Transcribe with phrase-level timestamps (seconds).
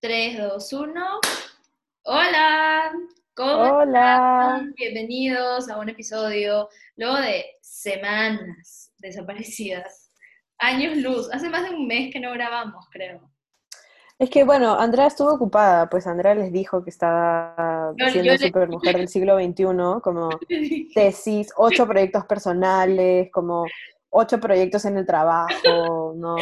[0.00, 1.20] 3, 2, 1.
[2.04, 2.90] Hola,
[3.34, 4.14] ¿cómo Hola.
[4.54, 4.74] están?
[4.76, 10.10] Bienvenidos a un episodio luego de semanas desaparecidas.
[10.58, 11.28] Años luz.
[11.32, 13.30] Hace más de un mes que no grabamos, creo.
[14.18, 18.38] Es que bueno, Andrea estuvo ocupada, pues Andrea les dijo que estaba siendo yo le-
[18.38, 19.64] supermujer del siglo XXI,
[20.02, 20.28] como
[20.94, 23.64] tesis, ocho proyectos personales, como
[24.10, 26.36] ocho proyectos en el trabajo, ¿no?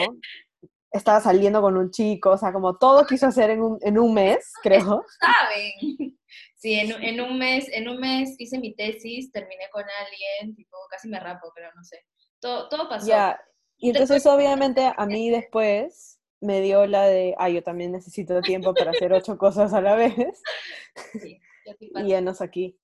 [0.90, 4.14] Estaba saliendo con un chico, o sea, como todo quiso hacer en un, en un
[4.14, 5.04] mes, creo.
[5.20, 6.16] ¿Saben?
[6.56, 10.56] Sí, en, un- en un mes, en un mes hice mi tesis, terminé con alguien,
[10.56, 12.04] tipo, casi me rapo, pero no sé.
[12.40, 13.06] Todo, todo pasó.
[13.06, 13.40] Ya,
[13.76, 18.74] y entonces obviamente a mí después me dio la de, ah, yo también necesito tiempo
[18.74, 20.14] para hacer ocho cosas a la vez,
[21.20, 21.40] Sí,
[21.80, 22.06] y fatal.
[22.06, 22.78] llenos aquí.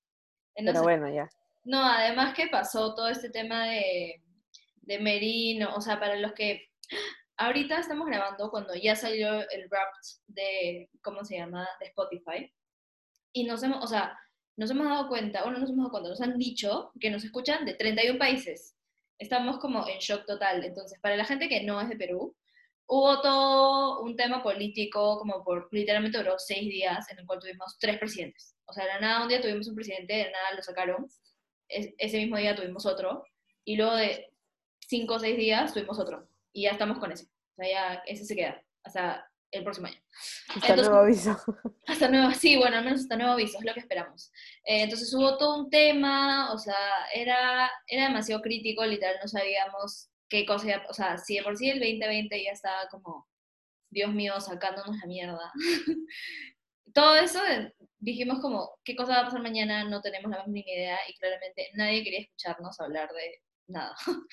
[0.55, 1.29] Pero bueno, ya.
[1.65, 4.23] No, además que pasó todo este tema de,
[4.83, 6.69] de Merino, o sea, para los que
[7.37, 9.93] ahorita estamos grabando cuando ya salió el rap
[10.27, 12.53] de, ¿cómo se llama?, de Spotify,
[13.33, 14.19] y nos hemos, o sea,
[14.57, 17.25] nos hemos dado cuenta, bueno, no nos hemos dado cuenta, nos han dicho que nos
[17.25, 18.77] escuchan de 31 países.
[19.19, 20.65] Estamos como en shock total.
[20.65, 22.37] Entonces, para la gente que no es de Perú,
[22.87, 27.77] hubo todo un tema político, como por, literalmente duró seis días, en el cual tuvimos
[27.81, 28.55] tres presidentes.
[28.67, 31.09] O sea, de nada un día tuvimos un presidente, de nada lo sacaron,
[31.69, 33.25] es- ese mismo día tuvimos otro,
[33.65, 34.31] y luego de
[34.87, 37.27] cinco o seis días tuvimos otro, y ya estamos con ese.
[37.27, 40.01] O sea, ya ese se queda hasta el próximo año.
[40.49, 41.37] Hasta Entonces- nuevo aviso.
[41.87, 44.33] Hasta nuevo, sí, bueno, al menos hasta nuevo aviso, es lo que esperamos.
[44.65, 46.75] Eh, entonces hubo todo un tema, o sea,
[47.15, 51.69] era, era demasiado crítico, literal, no sabíamos qué cosa, o sea, si de por sí
[51.69, 53.29] el 2020 ya estaba como,
[53.91, 55.53] Dios mío, sacándonos la mierda.
[56.95, 59.85] todo eso, eh, dijimos como, ¿qué cosa va a pasar mañana?
[59.85, 63.95] No tenemos la más mínima idea y claramente nadie quería escucharnos hablar de nada.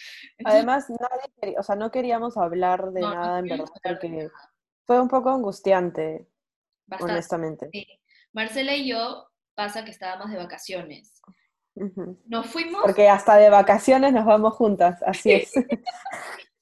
[0.46, 4.30] Además, nadie quería- o sea, no queríamos hablar de No, nada en verdad, porque
[4.86, 6.28] fue un poco angustiante,
[6.88, 7.14] bastante.
[7.14, 7.70] honestamente.
[7.72, 7.88] Sí.
[8.34, 11.22] Marcela y yo pasa que estábamos de vacaciones.
[12.26, 15.52] Nos fuimos Porque hasta de vacaciones nos vamos juntas, así es.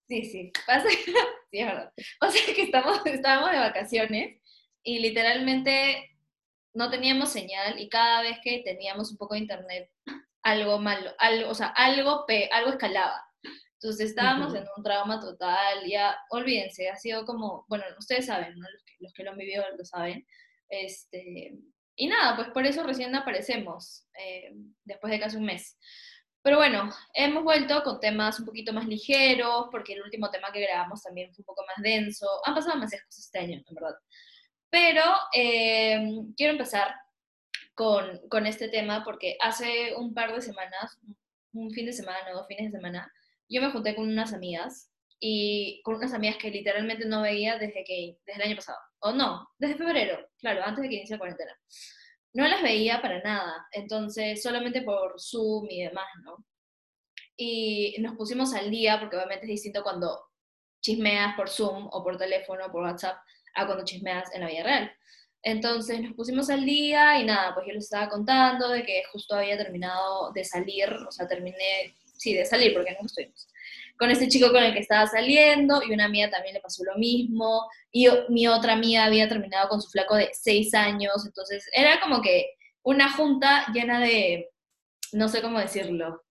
[0.08, 0.88] Sí, sí, pasa
[1.52, 1.94] sí, es verdad.
[2.22, 4.42] O sea que estamos, estábamos de vacaciones
[4.82, 6.18] y literalmente
[6.74, 9.92] no teníamos señal y cada vez que teníamos un poco de internet,
[10.44, 13.26] algo malo, algo, o sea, algo, pe- algo escalaba.
[13.74, 14.58] Entonces estábamos Ujú.
[14.58, 18.70] en un trauma total, ya, olvídense, ha sido como, bueno, ustedes saben, ¿no?
[18.70, 20.26] Los que, los que lo han vivido lo saben.
[20.68, 21.54] Este,
[21.96, 24.52] y nada, pues por eso recién aparecemos, eh,
[24.84, 25.78] después de casi un mes.
[26.42, 30.62] Pero bueno, hemos vuelto con temas un poquito más ligeros, porque el último tema que
[30.62, 32.28] grabamos también fue un poco más denso.
[32.46, 33.96] Han pasado demasiadas cosas este año, en verdad.
[34.70, 36.00] Pero eh,
[36.38, 36.96] quiero empezar
[37.80, 41.00] con, este tema porque hace un par de semanas,
[41.54, 43.10] un fin de semana, dos fines de semana,
[43.48, 47.86] yo me junté con unas amigas y con unas amigas que literalmente no veía desde
[47.86, 48.80] que desde el año pasado.
[49.00, 51.58] O no, desde febrero, claro, antes de que inicie la cuarentena.
[52.34, 56.46] No las veía para nada, entonces solamente por Zoom y demás, ¿no?
[57.38, 60.20] Y nos pusimos al día, porque obviamente es distinto cuando
[60.82, 63.18] chismeas por Zoom o por teléfono o por WhatsApp
[63.56, 64.92] a cuando chismeas en la vida real.
[65.42, 69.36] Entonces nos pusimos al día y nada, pues yo les estaba contando de que justo
[69.36, 73.48] había terminado de salir, o sea, terminé, sí, de salir porque no estuvimos,
[73.98, 76.98] con ese chico con el que estaba saliendo y una amiga también le pasó lo
[76.98, 82.02] mismo y mi otra amiga había terminado con su flaco de seis años, entonces era
[82.02, 82.52] como que
[82.84, 84.50] una junta llena de,
[85.14, 86.24] no sé cómo decirlo,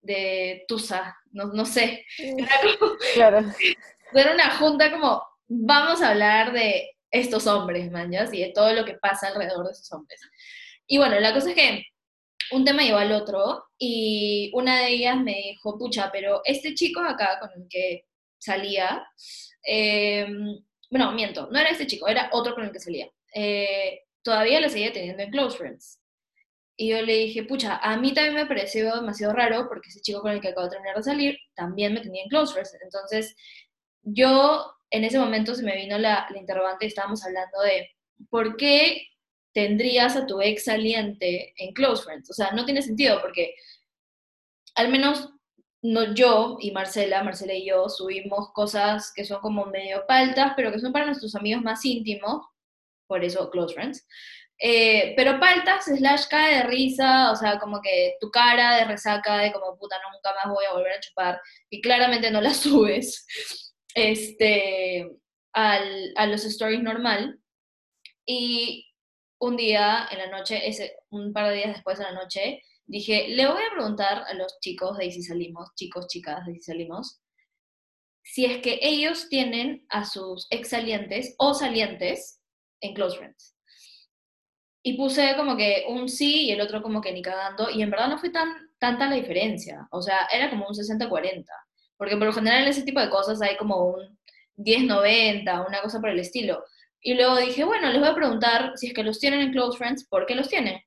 [0.00, 3.44] de tusa, no, no sé, era como, Claro.
[4.14, 8.84] era una junta como, vamos a hablar de estos hombres, mañas, y de todo lo
[8.84, 10.20] que pasa alrededor de esos hombres.
[10.86, 11.84] Y bueno, la cosa es que
[12.52, 17.00] un tema llevó al otro, y una de ellas me dijo, pucha, pero este chico
[17.00, 18.04] acá con el que
[18.38, 19.06] salía,
[19.66, 20.26] eh,
[20.90, 24.68] bueno, miento, no era este chico, era otro con el que salía, eh, todavía lo
[24.68, 26.00] seguía teniendo en Close Friends.
[26.80, 30.20] Y yo le dije, pucha, a mí también me pareció demasiado raro porque ese chico
[30.20, 32.76] con el que acabo de terminar de salir también me tenía en Close Friends.
[32.80, 33.34] Entonces,
[34.02, 37.90] yo en ese momento se me vino la, interrogante y estábamos hablando de
[38.30, 39.06] por qué
[39.52, 42.30] tendrías a tu ex saliente en Close Friends.
[42.30, 43.54] O sea, no tiene sentido porque
[44.74, 45.30] al menos
[45.82, 50.72] no, yo y Marcela, Marcela y yo, subimos cosas que son como medio paltas, pero
[50.72, 52.46] que son para nuestros amigos más íntimos,
[53.06, 54.06] por eso Close Friends.
[54.60, 59.38] Eh, pero paltas slash cae de risa, o sea, como que tu cara de resaca
[59.38, 61.40] de como puta, nunca más voy a volver a chupar,
[61.70, 63.24] y claramente no la subes
[63.98, 65.10] este,
[65.52, 67.40] al, a los stories normal.
[68.26, 68.86] Y
[69.40, 73.28] un día en la noche, ese, un par de días después de la noche, dije,
[73.28, 77.20] le voy a preguntar a los chicos de si salimos, chicos, chicas de si salimos,
[78.22, 82.42] si es que ellos tienen a sus ex salientes o salientes
[82.80, 83.56] en Close Friends.
[84.82, 87.90] Y puse como que un sí y el otro como que ni cagando, y en
[87.90, 88.48] verdad no fue tan,
[88.78, 91.44] tanta la diferencia, o sea, era como un 60-40,
[91.98, 94.18] porque por lo general en ese tipo de cosas hay como un
[94.56, 96.64] 10-90, una cosa por el estilo.
[97.00, 99.76] Y luego dije, bueno, les voy a preguntar si es que los tienen en Close
[99.76, 100.80] Friends, ¿por qué los tienen?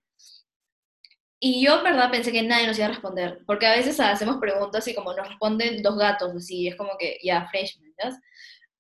[1.40, 4.38] Y yo, en verdad, pensé que nadie nos iba a responder, porque a veces hacemos
[4.38, 8.18] preguntas y como nos responden dos gatos, así, es como que ya, fresh, ¿verdad?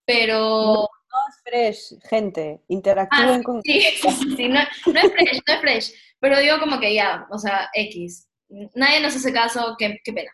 [0.05, 0.87] Pero...
[1.11, 3.61] No, es fresh, gente, interactúen Ah, con...
[3.65, 7.25] Sí, sí, sí, no, no es fresh, no es fresh, pero digo como que ya,
[7.31, 8.27] o sea, X.
[8.75, 10.31] Nadie nos hace caso, qué, qué pena.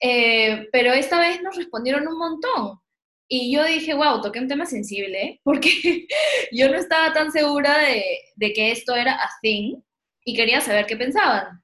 [0.00, 2.80] Eh, pero esta vez nos respondieron un montón.
[3.28, 6.06] Y yo dije, wow, toqué un tema sensible, porque
[6.52, 8.04] yo no estaba tan segura de,
[8.36, 9.80] de que esto era a thing
[10.24, 11.62] y quería saber qué pensaban.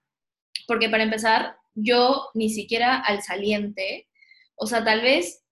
[0.66, 4.08] Porque para empezar, yo ni siquiera al saliente,
[4.56, 5.44] o sea, tal vez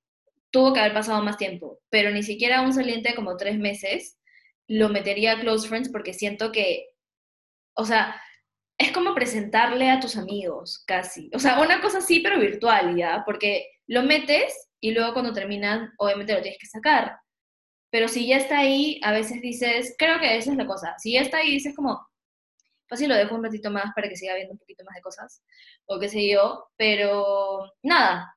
[0.51, 4.19] tuvo que haber pasado más tiempo, pero ni siquiera un saliente de como tres meses
[4.67, 6.91] lo metería a Close Friends porque siento que,
[7.75, 8.21] o sea,
[8.79, 11.31] es como presentarle a tus amigos, casi.
[11.35, 13.25] O sea, una cosa así, pero virtual, ¿ya?
[13.27, 17.19] Porque lo metes y luego cuando terminan, obviamente lo tienes que sacar.
[17.91, 21.13] Pero si ya está ahí, a veces dices, creo que esa es la cosa, si
[21.15, 22.07] ya está ahí, dices como,
[22.87, 25.43] fácil lo dejo un ratito más para que siga viendo un poquito más de cosas,
[25.87, 28.37] o qué sé yo, pero nada,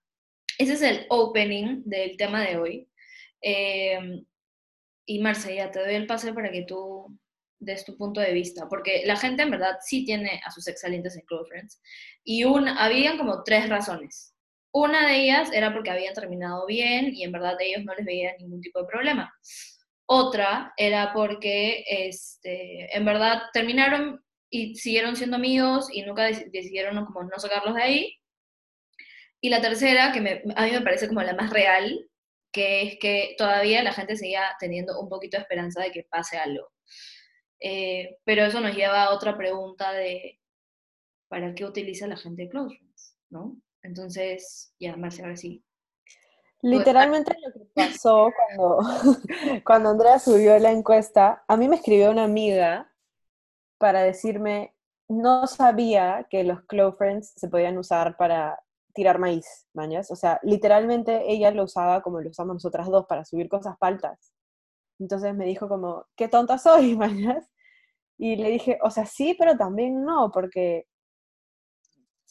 [0.58, 2.90] ese es el opening del tema de hoy.
[3.42, 4.24] Eh,
[5.06, 7.18] y Marce, ya te doy el pase para que tú
[7.62, 11.16] des tu punto de vista, porque la gente en verdad sí tiene a sus exalientes
[11.16, 11.82] en Close Friends,
[12.24, 14.36] y un, habían como tres razones.
[14.74, 18.36] Una de ellas era porque habían terminado bien y en verdad ellos no les veían
[18.40, 19.34] ningún tipo de problema.
[20.06, 27.24] Otra era porque este, en verdad terminaron y siguieron siendo amigos y nunca decidieron como
[27.24, 28.18] no sacarlos de ahí.
[29.42, 32.08] Y la tercera, que a mí me parece como la más real,
[32.52, 36.38] que es que todavía la gente seguía teniendo un poquito de esperanza de que pase
[36.38, 36.70] algo.
[37.62, 40.40] Eh, pero eso nos lleva a otra pregunta de
[41.28, 43.16] ¿para qué utiliza la gente Close Friends?
[43.30, 43.56] ¿No?
[43.84, 45.64] Entonces, ya, Marcia, ahora sí.
[46.64, 48.80] Literalmente lo que pasó cuando,
[49.66, 52.92] cuando Andrea subió la encuesta, a mí me escribió una amiga
[53.78, 54.76] para decirme,
[55.08, 58.60] no sabía que los Close Friends se podían usar para
[58.94, 60.12] tirar maíz, mañas.
[60.12, 64.34] O sea, literalmente ella lo usaba como lo usamos nosotras dos para subir cosas paltas.
[65.02, 67.50] Entonces me dijo como, qué tonta soy, mañas.
[68.18, 70.86] Y le dije, o sea, sí, pero también no, porque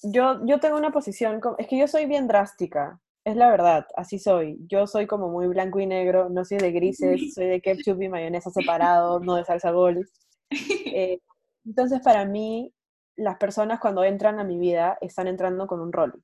[0.05, 3.87] yo, yo tengo una posición, como, es que yo soy bien drástica, es la verdad,
[3.97, 4.59] así soy.
[4.69, 8.09] Yo soy como muy blanco y negro, no soy de grises, soy de ketchup y
[8.09, 10.09] mayonesa separado, no de salsa golf.
[10.51, 11.19] Eh,
[11.65, 12.73] entonces, para mí,
[13.17, 16.23] las personas cuando entran a mi vida están entrando con un rol.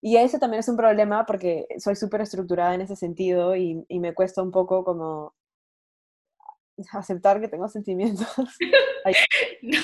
[0.00, 3.98] Y ese también es un problema porque soy súper estructurada en ese sentido y, y,
[3.98, 5.34] me cuesta un poco como
[6.92, 8.28] aceptar que tengo sentimientos.
[9.62, 9.78] no,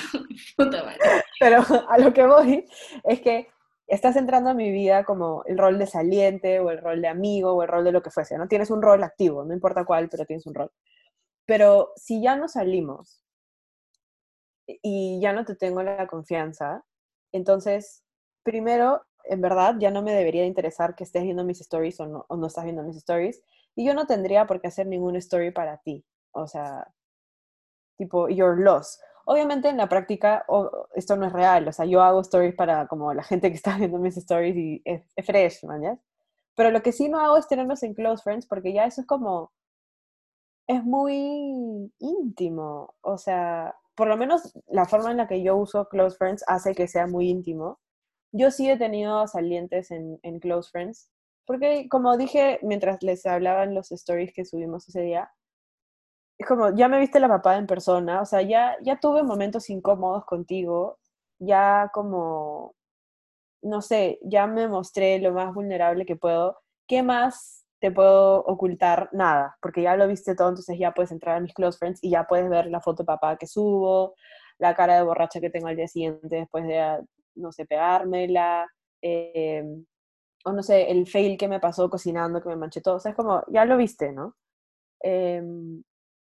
[0.55, 0.99] puta madre.
[1.39, 2.65] Pero a lo que voy
[3.03, 3.47] es que
[3.87, 7.53] estás entrando a mi vida como el rol de saliente o el rol de amigo
[7.53, 8.47] o el rol de lo que fuese, ¿no?
[8.47, 10.71] Tienes un rol activo, no importa cuál, pero tienes un rol.
[11.45, 13.23] Pero si ya no salimos
[14.65, 16.83] y ya no te tengo la confianza,
[17.33, 18.03] entonces,
[18.43, 22.25] primero, en verdad, ya no me debería interesar que estés viendo mis stories o no,
[22.29, 23.41] o no estás viendo mis stories.
[23.75, 26.05] Y yo no tendría por qué hacer ningún story para ti.
[26.31, 26.87] O sea,
[27.97, 28.99] tipo, your loss.
[29.25, 32.87] Obviamente en la práctica oh, esto no es real, o sea, yo hago stories para
[32.87, 35.99] como la gente que está viendo mis stories y es, es fresh, ¿mañas?
[36.55, 39.07] Pero lo que sí no hago es tenerlos en close friends porque ya eso es
[39.07, 39.51] como,
[40.67, 45.87] es muy íntimo, o sea, por lo menos la forma en la que yo uso
[45.87, 47.79] close friends hace que sea muy íntimo.
[48.33, 51.11] Yo sí he tenido salientes en, close friends,
[51.45, 55.31] porque como dije mientras les hablaba en los stories que subimos ese día,
[56.39, 59.69] es como, ya me viste la papá en persona, o sea, ya, ya tuve momentos
[59.69, 60.99] incómodos contigo,
[61.39, 62.75] ya como,
[63.61, 66.59] no sé, ya me mostré lo más vulnerable que puedo.
[66.87, 69.09] ¿Qué más te puedo ocultar?
[69.13, 72.11] Nada, porque ya lo viste todo, entonces ya puedes entrar a mis close friends y
[72.11, 74.15] ya puedes ver la foto de papá que subo,
[74.57, 76.99] la cara de borracha que tengo al día siguiente después de,
[77.35, 78.67] no sé, pegármela,
[79.01, 79.63] eh,
[80.45, 83.11] o no sé, el fail que me pasó cocinando, que me manché todo, o sea,
[83.11, 84.35] es como, ya lo viste, ¿no?
[85.03, 85.41] Eh,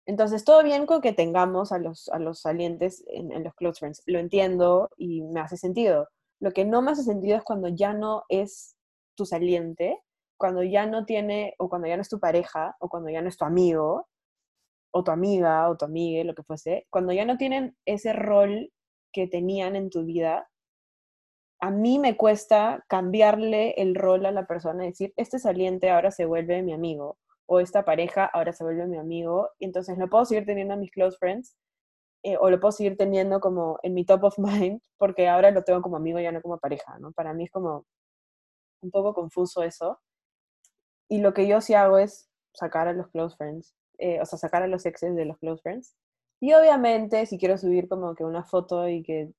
[0.08, 3.80] entonces, todo bien con que tengamos a los, a los salientes en, en, los close
[3.80, 4.02] friends.
[4.06, 6.08] Lo entiendo y me hace sentido.
[6.40, 8.78] Lo que no me hace sentido es cuando ya no es
[9.16, 10.00] tu saliente,
[10.38, 13.28] cuando ya no tiene, o cuando ya no es tu pareja, o cuando ya no
[13.28, 14.08] es tu amigo,
[14.92, 18.72] o tu amiga, o tu amiga, lo que fuese, cuando ya no tienen ese rol
[19.12, 20.50] que tenían en tu vida,
[21.60, 26.12] a mí me cuesta cambiarle el rol a la persona y decir, este saliente ahora
[26.12, 30.10] se vuelve mi amigo, o esta pareja ahora se vuelve mi amigo, y entonces lo
[30.10, 31.56] puedo seguir teniendo a mis close friends,
[32.24, 35.64] eh, o lo puedo seguir teniendo como en mi top of mind, porque ahora lo
[35.64, 37.12] tengo como amigo, ya no como pareja, ¿no?
[37.14, 37.86] Para mí es como
[38.82, 40.00] un poco confuso eso.
[41.10, 44.38] Y lo que yo sí hago es sacar a los close friends, eh, o sea,
[44.38, 45.96] sacar a los exes de los close friends.
[46.42, 49.32] Y obviamente, si quiero subir como que una foto y que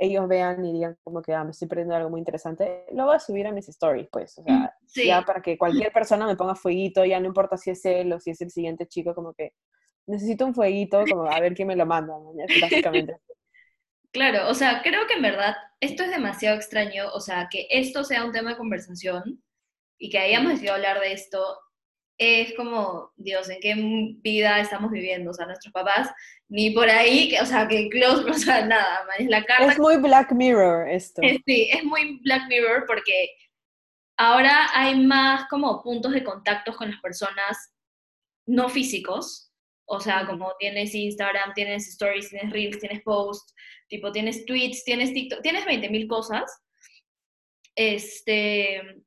[0.00, 3.16] ellos vean y digan como que ah, me estoy perdiendo algo muy interesante, lo voy
[3.16, 6.54] a subir a mis stories, pues, o sea, ya para que cualquier persona me ponga
[6.54, 9.52] fueguito, ya no importa si es él o si es el siguiente chico, como que
[10.06, 12.14] necesito un fueguito, como a ver quién me lo manda,
[12.62, 13.16] básicamente.
[14.10, 18.02] Claro, o sea, creo que en verdad esto es demasiado extraño, o sea, que esto
[18.02, 19.42] sea un tema de conversación
[19.98, 21.58] y que hayamos decidido hablar de esto,
[22.20, 23.74] es como, Dios, ¿en qué
[24.22, 25.30] vida estamos viviendo?
[25.30, 26.10] O sea, nuestros papás,
[26.50, 29.72] ni por ahí, que, o sea, que close, o sea, nada, es la carta.
[29.72, 31.22] Es muy Black Mirror esto.
[31.46, 33.30] Sí, es muy Black Mirror porque
[34.18, 37.74] ahora hay más como puntos de contacto con las personas
[38.46, 39.50] no físicos,
[39.86, 43.54] o sea, como tienes Instagram, tienes stories, tienes reels, tienes posts,
[43.88, 46.62] tipo tienes tweets, tienes TikTok, tienes 20.000 cosas,
[47.74, 49.02] este,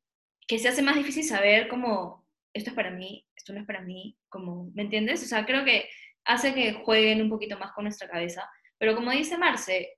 [0.48, 2.23] que se hace más difícil saber como,
[2.54, 5.24] esto es para mí, esto no es para mí, como, ¿me entiendes?
[5.24, 5.90] O sea, creo que
[6.26, 8.50] hace que jueguen un poquito más con nuestra cabeza.
[8.78, 9.98] Pero como dice Marce,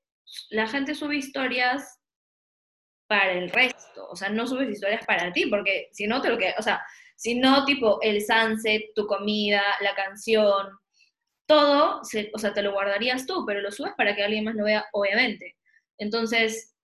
[0.49, 1.99] la gente sube historias
[3.07, 6.37] para el resto, o sea, no subes historias para ti, porque si no te lo
[6.37, 6.83] que, o sea,
[7.15, 10.67] si no, tipo, el sunset, tu comida, la canción,
[11.45, 14.65] todo, o sea, te lo guardarías tú, pero lo subes para que alguien más lo
[14.65, 15.55] vea, obviamente.
[15.97, 16.75] Entonces,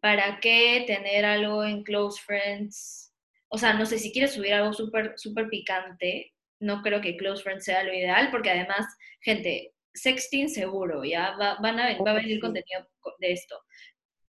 [0.00, 3.05] ¿para qué tener algo en Close Friends?
[3.48, 7.42] O sea, no sé, si quieres subir algo súper, súper picante, no creo que Close
[7.42, 8.86] Friends sea lo ideal, porque además,
[9.20, 12.86] gente, sexting seguro, ya va, van a, va a venir contenido
[13.18, 13.56] de esto.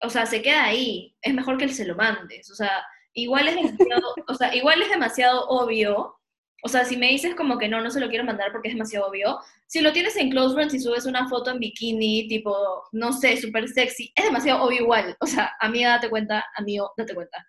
[0.02, 3.48] O sea, se queda ahí, es mejor que él se lo mandes, o sea, igual
[3.48, 6.16] es demasiado, o sea, igual es demasiado obvio.
[6.64, 8.74] O sea, si me dices como que no, no se lo quiero mandar porque es
[8.74, 12.56] demasiado obvio, si lo tienes en Close Friends y subes una foto en bikini, tipo,
[12.92, 15.16] no sé, súper sexy, es demasiado obvio igual.
[15.22, 17.46] O sea, amiga, date cuenta, amigo, date cuenta.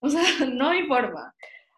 [0.00, 1.34] O sea, no hay forma.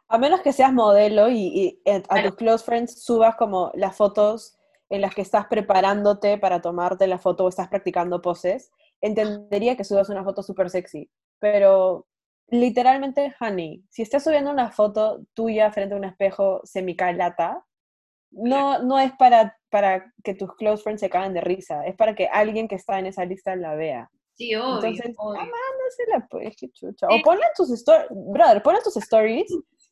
[0.09, 4.57] A menos que seas modelo y, a tus Close Friends subas como las fotos
[4.89, 9.85] en las que estás preparándote para tomarte la foto o estás practicando poses, entendería que
[9.85, 11.11] subas una foto súper sexy.
[11.41, 12.07] Pero
[12.49, 17.65] literalmente, honey, si estás subiendo una foto tuya frente a un espejo semicalata,
[18.31, 22.15] no, no es para, para que tus close friends se caigan de risa, es para
[22.15, 24.11] que alguien que está en esa lista la vea.
[24.35, 24.85] Sí, obvio.
[24.85, 25.15] Entonces,
[26.09, 27.07] la pues, qué chucha.
[27.09, 29.51] O ponle tus stories, brother, ponle tus stories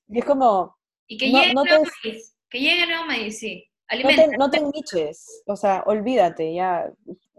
[0.08, 0.76] y es como...
[1.06, 3.64] Y que llegue no, maíz, que llegue nuevo maíz, sí.
[4.02, 6.90] No te, no te niches, o sea, olvídate, ya,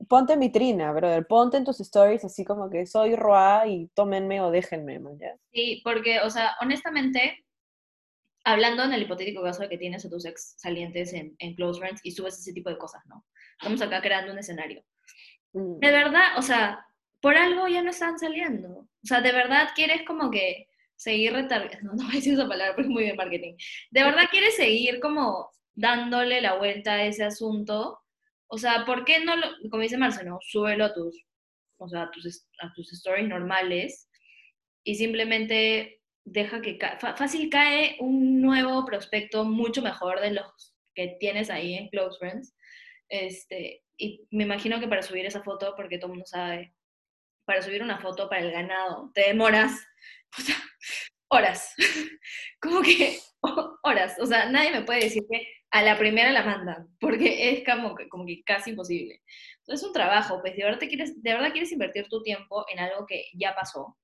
[0.07, 4.41] ponte en vitrina, brother, ponte en tus stories así como que soy Roa y tómenme
[4.41, 5.35] o déjenme, man, ¿ya?
[5.51, 7.45] Sí, porque, o sea, honestamente,
[8.43, 11.79] hablando en el hipotético caso de que tienes a tus ex salientes en, en Close
[11.79, 13.25] Friends y subes ese tipo de cosas, ¿no?
[13.59, 14.83] Estamos acá creando un escenario.
[15.53, 15.79] Mm.
[15.79, 16.85] De verdad, o sea,
[17.21, 18.69] por algo ya no están saliendo.
[18.69, 22.47] O sea, de verdad quieres como que seguir retargando, no, no voy a decir esa
[22.47, 23.55] palabra porque es muy de marketing.
[23.91, 27.99] De verdad quieres seguir como dándole la vuelta a ese asunto
[28.47, 31.25] o sea, ¿por qué no, lo, como dice Marcelo, súbelo a tus,
[31.77, 34.09] o sea, a tus, stories normales
[34.83, 41.49] y simplemente deja que fácil cae un nuevo prospecto mucho mejor de los que tienes
[41.49, 42.55] ahí en Close Friends.
[43.09, 46.73] Este, y me imagino que para subir esa foto, porque todo el mundo sabe,
[47.45, 49.85] para subir una foto para el ganado, te demoras
[51.35, 51.73] horas.
[52.61, 53.19] como que
[53.83, 54.15] horas.
[54.19, 57.95] O sea, nadie me puede decir que a la primera la mandan, porque es como,
[58.09, 59.21] como que casi imposible.
[59.59, 62.79] Entonces es un trabajo, pues de verdad, quieres, de verdad quieres invertir tu tiempo en
[62.79, 63.97] algo que ya pasó, o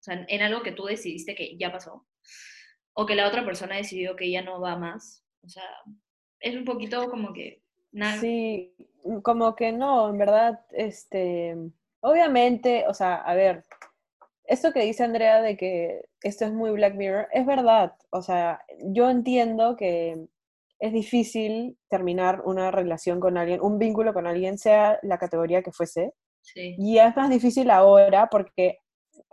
[0.00, 2.06] sea, en algo que tú decidiste que ya pasó,
[2.94, 5.24] o que la otra persona decidió que ya no va más.
[5.42, 5.68] O sea,
[6.40, 7.62] es un poquito como que...
[7.92, 8.20] Nada.
[8.20, 8.74] Sí,
[9.22, 11.56] como que no, en verdad, este,
[12.00, 13.64] obviamente, o sea, a ver,
[14.44, 18.60] esto que dice Andrea de que esto es muy Black Mirror, es verdad, o sea,
[18.82, 20.26] yo entiendo que
[20.80, 25.72] es difícil terminar una relación con alguien, un vínculo con alguien, sea la categoría que
[25.72, 26.14] fuese.
[26.54, 28.78] Y es más difícil ahora porque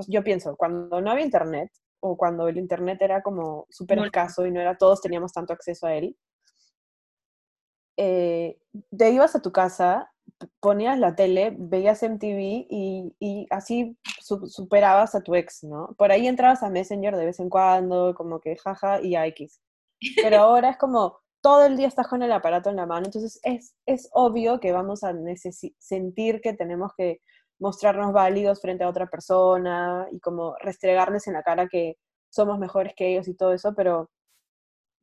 [0.08, 4.51] yo pienso, cuando no había internet, o cuando el internet era como súper escaso y
[4.51, 6.15] no era todos teníamos tanto acceso a él,
[7.98, 8.60] eh,
[8.96, 10.12] te ibas a tu casa,
[10.60, 15.96] ponías la tele, veías MTV y, y así superabas a tu ex, ¿no?
[15.98, 19.62] Por ahí entrabas a Messenger de vez en cuando, como que jaja y a X.
[20.22, 23.40] Pero ahora es como, todo el día estás con el aparato en la mano, entonces
[23.44, 25.14] es, es obvio que vamos a
[25.78, 27.22] sentir que tenemos que
[27.60, 31.98] mostrarnos válidos frente a otra persona y como restregarles en la cara que
[32.30, 34.10] somos mejores que ellos y todo eso, pero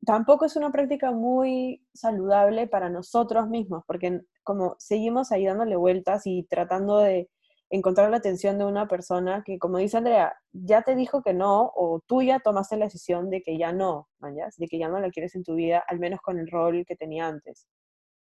[0.05, 6.23] tampoco es una práctica muy saludable para nosotros mismos, porque como seguimos ahí dándole vueltas
[6.27, 7.31] y tratando de
[7.71, 11.73] encontrar la atención de una persona que, como dice Andrea, ya te dijo que no,
[11.75, 15.01] o tú ya tomaste la decisión de que ya no, mañas, de que ya no
[15.01, 17.67] la quieres en tu vida, al menos con el rol que tenía antes.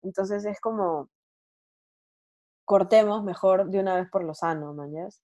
[0.04, 1.10] Entonces es como,
[2.66, 5.22] cortemos mejor de una vez por lo sano, mañas.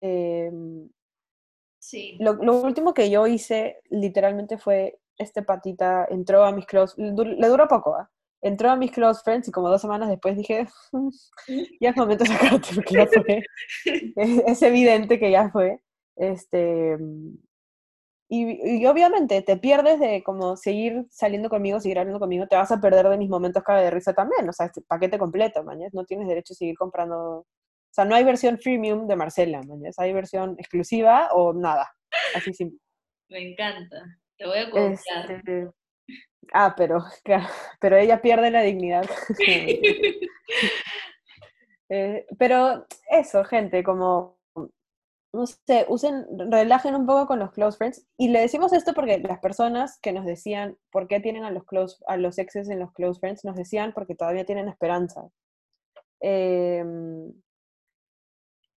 [0.00, 0.90] Em,
[1.78, 2.16] sí.
[2.18, 7.48] Lo, lo, último que yo hice literalmente fue, este patita entró a mis close, le
[7.48, 8.10] duró poco, ¿ah?
[8.42, 10.66] entró a mis close friends y como dos semanas después dije,
[11.80, 13.42] ya es momento de sacarte porque ya fue.
[14.46, 15.80] es, evidente que ya fue.
[16.16, 16.96] Este,
[18.28, 22.80] y, obviamente te pierdes de como seguir saliendo conmigo, seguir hablando conmigo, te vas a
[22.80, 26.04] perder de mis momentos cabe de risa también, o sea, este paquete completo, mañana, no
[26.04, 27.46] tienes derecho a seguir comprando, o
[27.90, 31.88] sea, no hay versión freemium de Marcela, mañana, hay versión exclusiva o nada,
[32.36, 32.78] así simple.
[33.30, 35.30] Me encanta, te voy a contar.
[35.30, 35.70] Este,
[36.52, 37.04] Ah, pero,
[37.80, 39.04] pero ella pierde la dignidad.
[41.92, 44.38] Eh, pero eso, gente, como,
[45.32, 48.06] no sé, usen, relajen un poco con los close friends.
[48.16, 51.64] Y le decimos esto porque las personas que nos decían por qué tienen a los,
[51.64, 55.30] close, a los exes en los close friends, nos decían porque todavía tienen esperanza.
[56.20, 57.32] Em,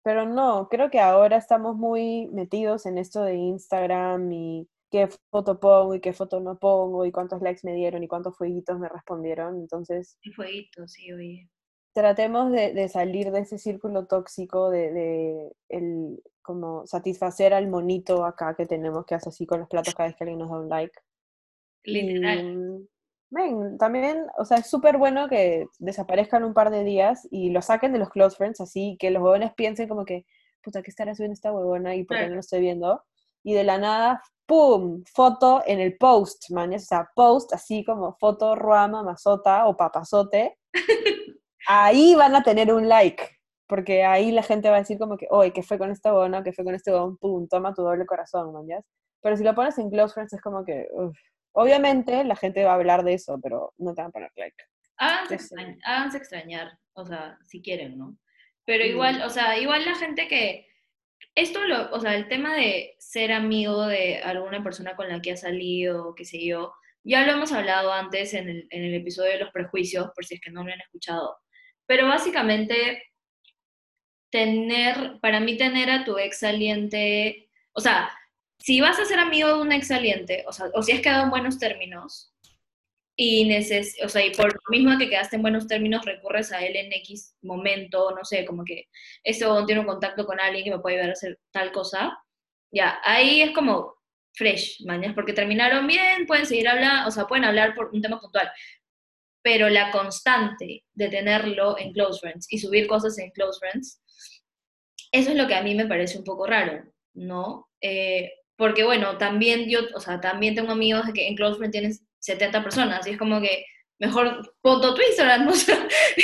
[0.04, 5.60] pero no, creo que ahora estamos muy metidos en esto de Instagram y qué foto
[5.60, 8.88] pongo y qué foto no pongo y cuántos likes me dieron y cuántos fueguitos me
[8.88, 9.56] respondieron.
[9.60, 10.20] Entonces...
[10.22, 11.50] Y fueguitos, sí, oye.
[11.96, 18.68] Tratemos de, salir de ese círculo tóxico de, el, como satisfacer al monito acá que
[18.68, 21.00] tenemos que hace así con los platos cada vez que alguien nos da un like.
[21.86, 22.88] Literal.
[23.32, 27.64] ven, también, o sea, es súper bueno que desaparezcan un par de días y lo
[27.64, 30.28] saquen de los close friends, así que los jóvenes piensen como que,
[30.64, 33.02] puta, ¿qué estará subiendo esta huevona y por qué no lo estoy viendo?
[33.44, 35.04] Y de la nada ¡pum!
[35.06, 36.74] Foto en el post, man.
[36.74, 40.58] O sea, post así como foto, ruama, masota o papazote.
[41.68, 43.24] ahí van a tener un like.
[43.68, 46.44] Porque ahí la gente va a decir como que, oye, ¿qué fue con esta bona?
[46.44, 47.18] ¿Qué fue con este bon?
[47.18, 47.48] ¡Pum!
[47.48, 48.84] Toma tu doble corazón, man.
[49.22, 50.88] Pero si lo pones en close friends es como que,
[51.54, 54.58] obviamente la gente va a hablar de eso, pero no te van a poner like.
[54.98, 58.18] Háganse, extrañar, o sea, si quieren, ¿no?
[58.66, 60.68] Pero igual, o sea, igual la gente que,
[61.36, 65.32] esto, lo, o sea, el tema de ser amigo de alguna persona con la que
[65.32, 69.32] ha salido, qué sé yo, ya lo hemos hablado antes en el, en el episodio
[69.32, 71.38] de los prejuicios, por si es que no lo han escuchado.
[71.86, 73.04] Pero básicamente,
[74.32, 78.12] tener, para mí tener a tu ex saliente, o sea,
[78.60, 81.26] si vas a ser amigo de un ex saliente, o sea, o si has quedado
[81.26, 82.33] en buenos términos,
[83.16, 86.66] y, neces o sea, y por lo mismo que quedaste en buenos términos, recurres a
[86.66, 88.88] él en X momento, no sé, como que
[89.24, 92.18] ese tiene un contacto con alguien que me puede ayudar a hacer tal cosa,
[92.72, 93.96] ya, ahí es como
[94.34, 98.20] fresh, mañas, porque terminaron bien, pueden seguir hablando, o sea, pueden hablar por un tema
[98.20, 98.52] puntual,
[99.44, 104.02] pero la constante de tenerlo en Close Friends y subir cosas en Close Friends,
[105.12, 107.70] eso es lo que a mí me parece un poco raro, ¿no?
[107.82, 111.94] Eh, porque bueno, también yo, o sea, también tengo amigos que en Close Friends tienen
[112.24, 113.66] 70 personas, y es como que
[114.00, 115.52] mejor ponto tu Instagram, ¿no?
[115.52, 115.68] es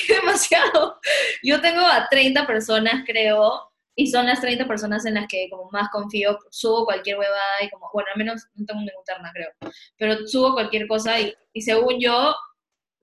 [0.08, 1.00] demasiado.
[1.44, 5.70] Yo tengo a 30 personas, creo, y son las 30 personas en las que como
[5.72, 9.74] más confío, subo cualquier huevada y como, bueno, al menos no tengo ninguna interna, creo,
[9.98, 12.34] pero subo cualquier cosa y, y según yo,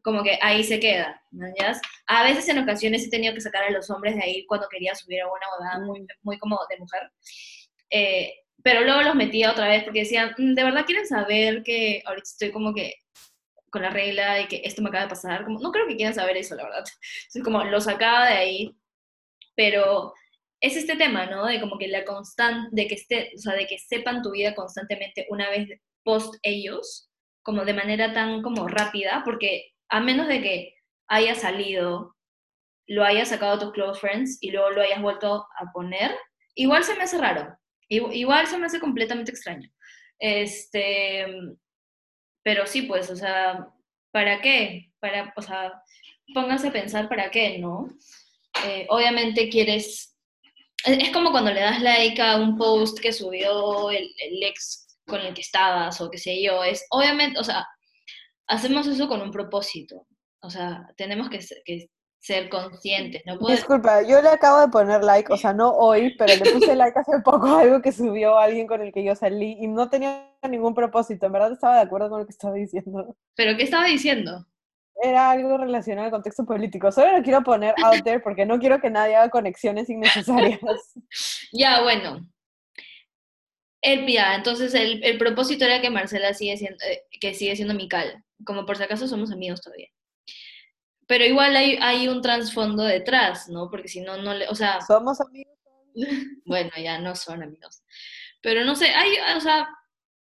[0.02, 1.46] como que ahí se queda, ¿no?
[2.06, 4.94] A veces en ocasiones he tenido que sacar a los hombres de ahí cuando quería
[4.94, 7.10] subir a una huevada muy, muy como de mujer.
[7.90, 12.02] Eh, pero luego los metía otra vez porque decían, mm, ¿de verdad quieren saber que
[12.04, 12.94] ahorita estoy como que
[13.70, 15.44] con la regla y que esto me acaba de pasar?
[15.44, 16.84] Como, no creo que quieran saber eso, la verdad.
[17.18, 18.76] Entonces, como lo sacaba de ahí,
[19.54, 20.14] pero
[20.60, 21.46] es este tema, ¿no?
[21.46, 24.54] De como que la constante, de que esté, o sea, de que sepan tu vida
[24.54, 25.68] constantemente una vez
[26.04, 27.10] post ellos,
[27.42, 30.74] como de manera tan como rápida, porque a menos de que
[31.08, 32.16] haya salido,
[32.86, 36.16] lo hayas sacado a tus close friends y luego lo hayas vuelto a poner,
[36.54, 37.56] igual se me hace raro.
[37.88, 39.70] Igual se me hace completamente extraño.
[40.18, 41.26] Este,
[42.42, 43.68] pero sí, pues, o sea,
[44.12, 44.92] ¿para qué?
[45.00, 45.82] Para, o sea,
[46.34, 47.88] pónganse a pensar para qué, ¿no?
[48.64, 50.16] Eh, obviamente quieres,
[50.84, 55.34] es como cuando le das like a un post que subió el, ex con el
[55.34, 57.66] que estabas o qué sé yo, es obviamente, o sea,
[58.46, 60.06] hacemos eso con un propósito,
[60.40, 61.40] o sea, tenemos que
[62.26, 63.22] ser conscientes.
[63.24, 66.74] No Disculpa, yo le acabo de poner like, o sea, no hoy, pero le puse
[66.74, 69.88] like hace poco a algo que subió alguien con el que yo salí y no
[69.88, 71.26] tenía ningún propósito.
[71.26, 73.16] En verdad estaba de acuerdo con lo que estaba diciendo.
[73.36, 74.44] ¿Pero qué estaba diciendo?
[75.00, 76.90] Era algo relacionado al contexto político.
[76.90, 80.58] Solo lo quiero poner out there porque no quiero que nadie haga conexiones innecesarias.
[81.52, 82.26] ya, bueno.
[83.82, 87.74] El, ya, entonces el, el, propósito era que Marcela sigue siendo, eh, que sigue siendo
[87.74, 89.88] Mical, como por si acaso somos amigos todavía.
[91.06, 93.70] Pero igual hay, hay un trasfondo detrás, ¿no?
[93.70, 94.80] Porque si no, no le, o sea...
[94.80, 95.54] Somos amigos.
[96.44, 97.82] bueno, ya no son amigos.
[98.42, 99.68] Pero no sé, hay, o sea,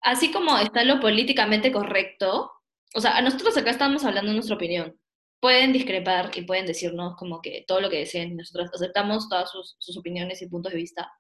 [0.02, 2.52] así como está lo políticamente correcto,
[2.94, 4.98] o sea, nosotros acá estamos hablando de nuestra opinión.
[5.40, 9.76] Pueden discrepar y pueden decirnos como que todo lo que deseen, nosotros aceptamos todas sus,
[9.79, 11.11] sus opiniones y puntos de vista.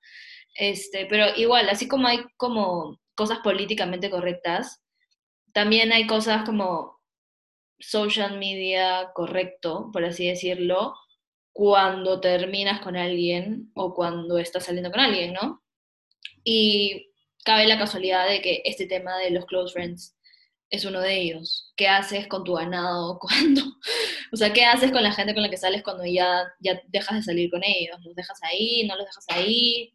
[0.54, 4.82] Este, pero igual, así como hay como cosas políticamente correctas,
[5.52, 6.95] también hay cosas como
[7.78, 10.94] social media correcto, por así decirlo,
[11.52, 15.62] cuando terminas con alguien o cuando estás saliendo con alguien, ¿no?
[16.44, 17.10] Y
[17.44, 20.16] cabe la casualidad de que este tema de los close friends
[20.70, 21.72] es uno de ellos.
[21.76, 23.62] ¿Qué haces con tu ganado cuando,
[24.32, 27.16] o sea, qué haces con la gente con la que sales cuando ya, ya dejas
[27.16, 27.96] de salir con ellos?
[28.04, 28.86] ¿Los dejas ahí?
[28.86, 29.94] ¿No los dejas ahí?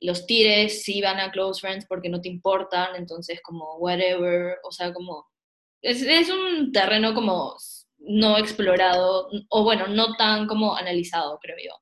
[0.00, 4.72] Los tires si van a close friends porque no te importan, entonces como whatever, o
[4.72, 5.26] sea, como
[5.86, 7.56] es, es un terreno como
[7.98, 11.72] no explorado, o bueno, no tan como analizado, creo yo.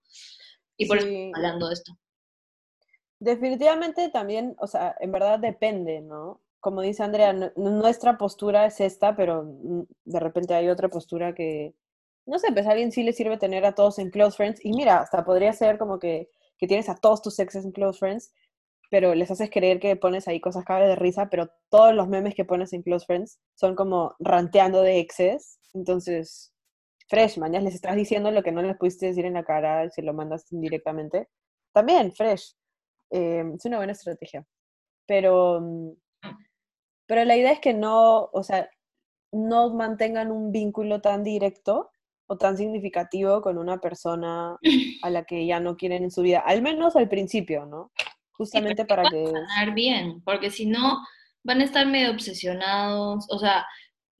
[0.76, 1.92] Y por eso hablando de esto.
[3.18, 6.42] Definitivamente también, o sea, en verdad depende, ¿no?
[6.60, 9.44] Como dice Andrea, nuestra postura es esta, pero
[10.04, 11.74] de repente hay otra postura que,
[12.26, 14.64] no sé, pues a alguien sí le sirve tener a todos en close friends.
[14.64, 17.98] Y mira, hasta podría ser como que, que tienes a todos tus exes en close
[17.98, 18.32] friends,
[18.94, 22.32] pero les haces creer que pones ahí cosas cabe de risa, pero todos los memes
[22.36, 25.58] que pones en Close Friends son como ranteando de exes.
[25.72, 26.54] Entonces,
[27.08, 29.90] fresh, man, ya les estás diciendo lo que no les pudiste decir en la cara
[29.90, 31.28] si lo mandas indirectamente.
[31.72, 32.54] También, fresh.
[33.10, 34.46] Em, es una buena estrategia.
[35.08, 35.90] Pero, mm,
[37.06, 38.70] pero la idea es que no, o sea,
[39.32, 41.90] no mantengan un vínculo tan directo
[42.28, 44.56] o tan significativo con una persona
[45.02, 47.90] a la que ya no quieren en su vida, al menos al principio, ¿no?
[48.36, 49.24] Justamente para que...
[49.24, 51.00] Ganar bien, porque si no,
[51.42, 53.66] van a estar medio obsesionados, o sea,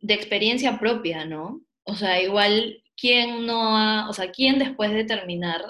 [0.00, 1.62] de experiencia propia, ¿no?
[1.85, 5.62] O sea, igual, ¿quién no ha, o sea, quién después de terminar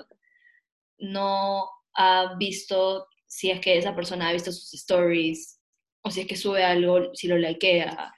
[0.99, 5.61] no ha visto si es que esa persona ha visto sus stories
[6.03, 8.13] o si es que sube algo, si lo likea?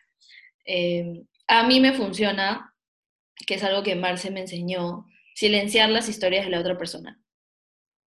[0.65, 2.75] Eh, a mí me funciona,
[3.47, 7.21] que es algo que Marce me enseñó, silenciar las historias de la otra persona,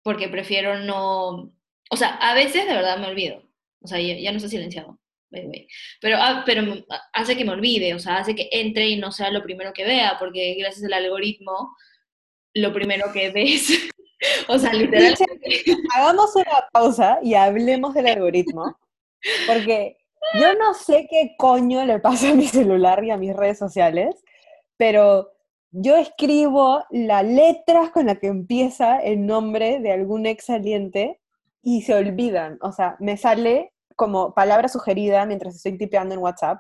[0.02, 1.54] porque prefiero no,
[1.90, 3.44] o sea, a veces de verdad me olvido.
[3.82, 5.00] O sea, ya, no está silenciado.
[6.02, 6.64] Pero, ah, pero
[7.14, 9.86] hace que me olvide, o sea, hace que entre y no sea lo primero que
[9.86, 11.76] vea, porque gracias al algoritmo,
[12.56, 13.92] lo primero que ves,
[14.48, 15.28] o sea, literalmente...
[15.96, 18.76] Hagamos una pausa y hablemos del algoritmo,
[19.46, 19.98] porque
[20.40, 24.16] yo no sé qué coño le pasa a mi celular y a mis redes sociales,
[24.78, 25.32] pero
[25.72, 31.19] yo escribo la letra con la que empieza el nombre de algún ex saliente
[31.70, 32.58] y se olvidan.
[32.62, 36.60] O sea, me sale como palabra sugerida mientras estoy tipeando en WhatsApp.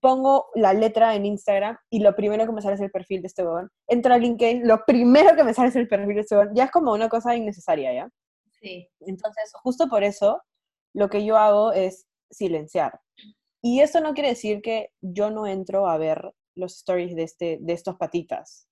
[0.00, 3.26] Pongo la letra en Instagram y lo primero que me sale es el perfil de
[3.26, 3.72] este weón.
[3.88, 6.54] Entro a LinkedIn, lo primero que me sale es el perfil de este weón.
[6.54, 8.08] Ya es como una cosa innecesaria, ¿ya?
[8.60, 8.88] Sí.
[9.00, 10.40] Entonces, justo por eso,
[10.94, 13.00] lo que yo hago es silenciar.
[13.62, 17.58] Y eso no quiere decir que yo no entro a ver los stories de, este,
[17.60, 18.68] de estos patitas.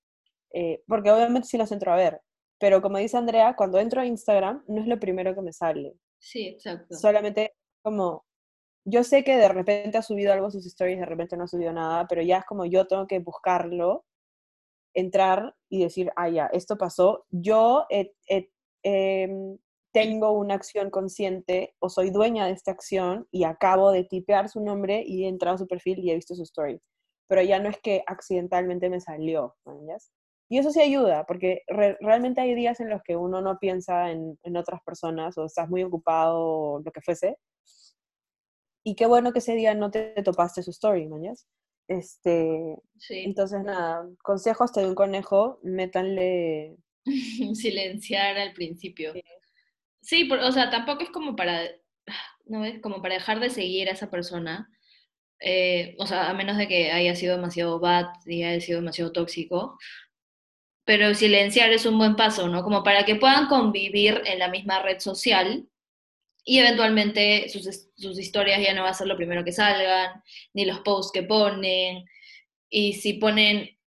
[0.53, 2.21] Eh, porque obviamente sí los entro a ver,
[2.63, 5.97] pero como dice Andrea, cuando entro a Instagram no es lo primero que me sale.
[6.17, 6.95] Sí, exacto.
[6.95, 8.23] Solamente como,
[8.85, 11.47] yo sé que de repente ha subido algo a sus stories, de repente no ha
[11.49, 14.05] subido nada, pero ya es como yo tengo que buscarlo,
[14.93, 17.25] entrar y decir, ah, ya, esto pasó.
[17.31, 19.57] Yo em,
[19.91, 24.61] tengo una acción consciente o soy dueña de esta acción y acabo de tipear su
[24.61, 26.79] nombre y he entrado a su perfil y he visto su story.
[27.27, 29.97] Pero ya no es que accidentalmente me salió, ¿ya?
[30.53, 34.37] Y eso sí ayuda, porque realmente hay días en los que uno no piensa en,
[34.55, 37.37] otras personas o estás muy ocupado o lo que fuese.
[38.85, 41.47] Y qué bueno que ese día no te topaste su story, mañas.
[41.87, 43.23] Este, sí.
[43.25, 46.77] Entonces, nada, consejos te doy un conejo, métanle...
[47.55, 49.11] Silenciar al principio.
[50.03, 51.63] Sí, o sea, tampoco es como para,
[52.45, 52.79] ¿no es?
[52.79, 54.69] Como para dejar de seguir a esa persona.
[55.39, 59.11] Eh, o sea, a menos de que haya sido demasiado bad y haya sido demasiado
[59.11, 59.79] tóxico,
[60.85, 62.63] pero silenciar es un buen paso, ¿no?
[62.63, 65.67] Como para que puedan convivir en la misma red social
[66.45, 70.21] y eventualmente sus, historias ya no va a ser lo primero que salgan,
[70.53, 72.03] ni los posts que ponen,
[72.69, 73.77] y si ponen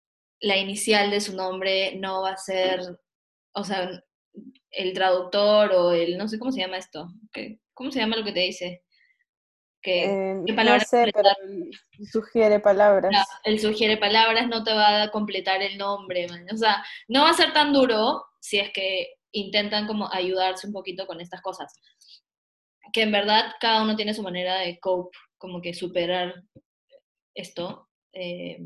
[0.41, 2.81] la inicial de su nombre no va a ser,
[3.53, 4.03] o sea,
[4.71, 7.09] el traductor o el, no sé cómo se llama esto,
[7.75, 8.83] ¿cómo se llama lo que te dice?
[9.87, 11.31] Eh, no sé, pero
[12.11, 13.13] sugiere palabras.
[13.45, 17.35] el sugiere palabras no te va a completar el nombre, o sea, no va a
[17.35, 21.73] ser tan duro si es que intentan como ayudarse un poquito con estas cosas.
[22.93, 26.43] que en verdad cada uno tiene su manera de cope, como que superar
[27.35, 27.89] esto.
[28.13, 28.59] eh,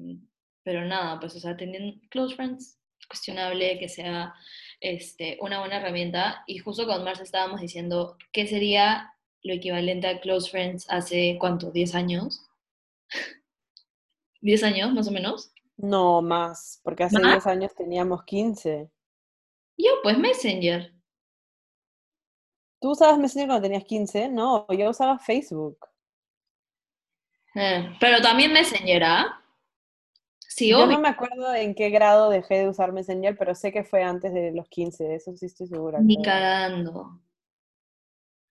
[0.62, 2.78] pero nada, pues, o sea, teniendo close friends,
[3.09, 4.35] cuestionable que sea
[4.80, 6.44] este, una buena herramienta.
[6.46, 11.72] Y justo con Marcia estábamos diciendo, ¿qué sería lo equivalente a close friends hace, ¿cuánto?
[11.72, 12.46] ¿10 años?
[14.42, 15.53] ¿10 años, más o menos?
[15.76, 17.44] No, más, porque hace ¿Más?
[17.44, 18.90] 10 años teníamos 15.
[19.76, 20.92] Yo, pues Messenger.
[22.81, 24.29] ¿Tú usabas Messenger cuando tenías 15?
[24.29, 25.79] No, yo usaba Facebook.
[27.55, 29.37] Eh, pero también Messenger, ¿ah?
[30.38, 33.85] Sí, Yo no me acuerdo en qué grado dejé de usar Messenger, pero sé que
[33.85, 36.00] fue antes de los 15, eso sí estoy segura.
[36.00, 37.20] Ni cagando.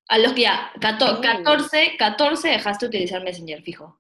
[0.10, 1.22] A los que ya, 14, Sí.
[1.22, 4.00] 14, 14 dejaste de utilizar Messenger, fijo.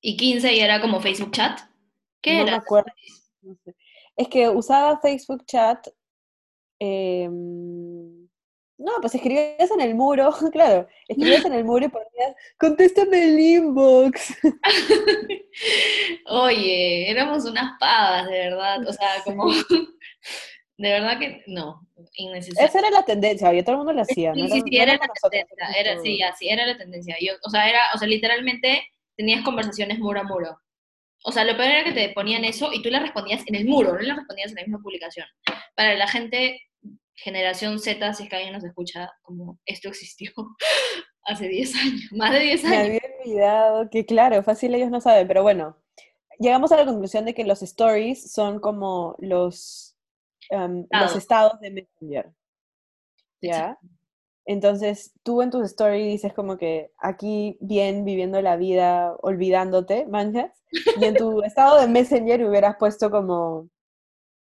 [0.00, 1.60] Y 15 ya era como Facebook Chat.
[2.22, 2.56] ¿Qué No me era?
[2.58, 2.92] acuerdo.
[3.42, 3.74] No sé.
[4.16, 5.88] Es que usaba Facebook Chat.
[6.78, 8.28] em,
[8.78, 13.40] no, pues escribías en el muro, claro, escribías en el muro y ponías, contéstame el
[13.40, 14.34] inbox.
[16.26, 18.86] Oye, éramos unas pavas, de verdad.
[18.86, 19.46] O sea, como.
[20.78, 21.86] De verdad que no,
[22.16, 22.68] innecesario.
[22.68, 24.46] Esa era la tendencia, oye, todo el mundo lo hacía, ¿no?
[24.46, 27.16] Sí, sí, Era- sí, no era la tendencia, era, sí, así, era la tendencia.
[27.20, 28.86] Yo, o sea, era, o sea, literalmente
[29.16, 30.60] tenías conversaciones muro a muro.
[31.24, 33.64] O sea, lo peor era que te ponían eso y tú le respondías en el
[33.66, 35.26] muro, no le respondías en la misma publicación.
[35.74, 36.60] Para la gente,
[37.14, 40.30] generación Z, si es que alguien nos escucha, como esto existió
[41.24, 42.86] hace 10 años, más de 10 Me años.
[43.00, 45.78] había olvidado que, claro, fácil ellos no saben, pero bueno,
[46.38, 49.95] llegamos a la conclusión de que los stories son como los,
[50.50, 51.58] em, los Estados.
[51.60, 52.32] de Messenger.
[53.40, 53.78] ¿Ya?
[54.44, 60.52] Entonces, tú en tus stories dices como que aquí bien viviendo la vida, olvidándote, manjas,
[61.00, 63.68] y en tu estado de Messenger hubieras puesto como,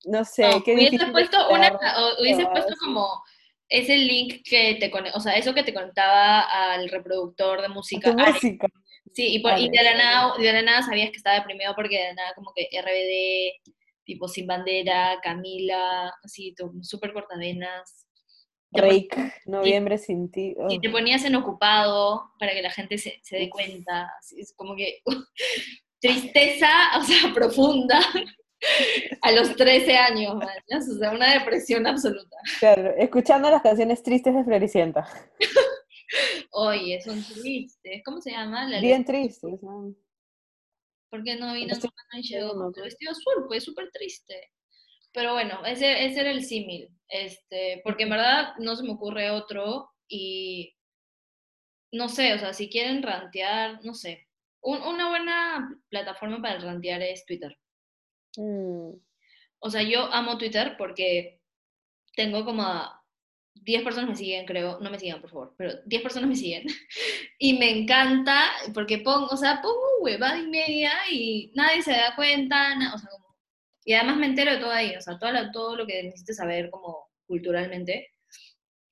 [0.07, 3.23] no sé, No, qué hubieses puesto una, o hubieses puesto como
[3.69, 6.41] ese link que te o sea, eso que te conectaba
[6.73, 8.15] al reproductor de música.
[9.13, 11.99] Sí, y, por- y de la nada, de la nada sabías que estaba deprimido porque
[11.99, 13.71] de la nada como que RBD,
[14.05, 18.07] tipo Sin Bandera, Camila, así, súper cortavenas.
[18.73, 20.55] Rake, noviembre sin ti.
[20.69, 20.81] y oh.
[20.81, 24.09] te ponías en ocupado para que la gente se, se dé cuenta.
[24.19, 25.03] Así, es como que
[26.01, 28.01] tristeza, o sea, profunda,
[29.23, 30.35] a los 13 años,
[30.69, 30.79] ¿ya?
[30.79, 32.37] o sea, una depresión absoluta.
[32.59, 35.07] Claro, escuchando las canciones tristes de Floricienta.
[36.53, 38.03] Oye, son tristes.
[38.05, 38.69] ¿Cómo se llama?
[38.69, 39.63] La Bien tristes.
[39.63, 39.95] ¿no?
[41.11, 41.91] ¿Por qué no vino llegó azul,
[42.55, 42.73] con ¿no?
[42.73, 43.45] su vestido azul?
[43.49, 44.51] Pues súper triste.
[45.13, 46.89] Pero bueno, ese, ese era el símil.
[47.09, 50.75] Este, porque en verdad no se me ocurre otro y
[51.93, 54.29] no sé, o sea, si quieren rantear, no sé.
[54.63, 57.57] Un- una buena plataforma para rantear es Twitter.
[58.37, 58.93] Mm,
[59.61, 61.41] O sea, yo amo Twitter porque
[62.17, 62.63] tengo como
[63.63, 64.79] 10 personas me siguen, creo.
[64.81, 66.65] No me sigan, por favor, pero 10 personas me siguen.
[67.39, 68.43] Y me encanta
[68.75, 72.99] porque pongo, o sea, pongo huevada y media y nadie se da cuenta, na- o
[72.99, 73.35] sea, como-
[73.85, 76.37] y además me entero de todo ahí, o sea, todo lo, todo lo que necesites
[76.37, 78.09] saber como culturalmente,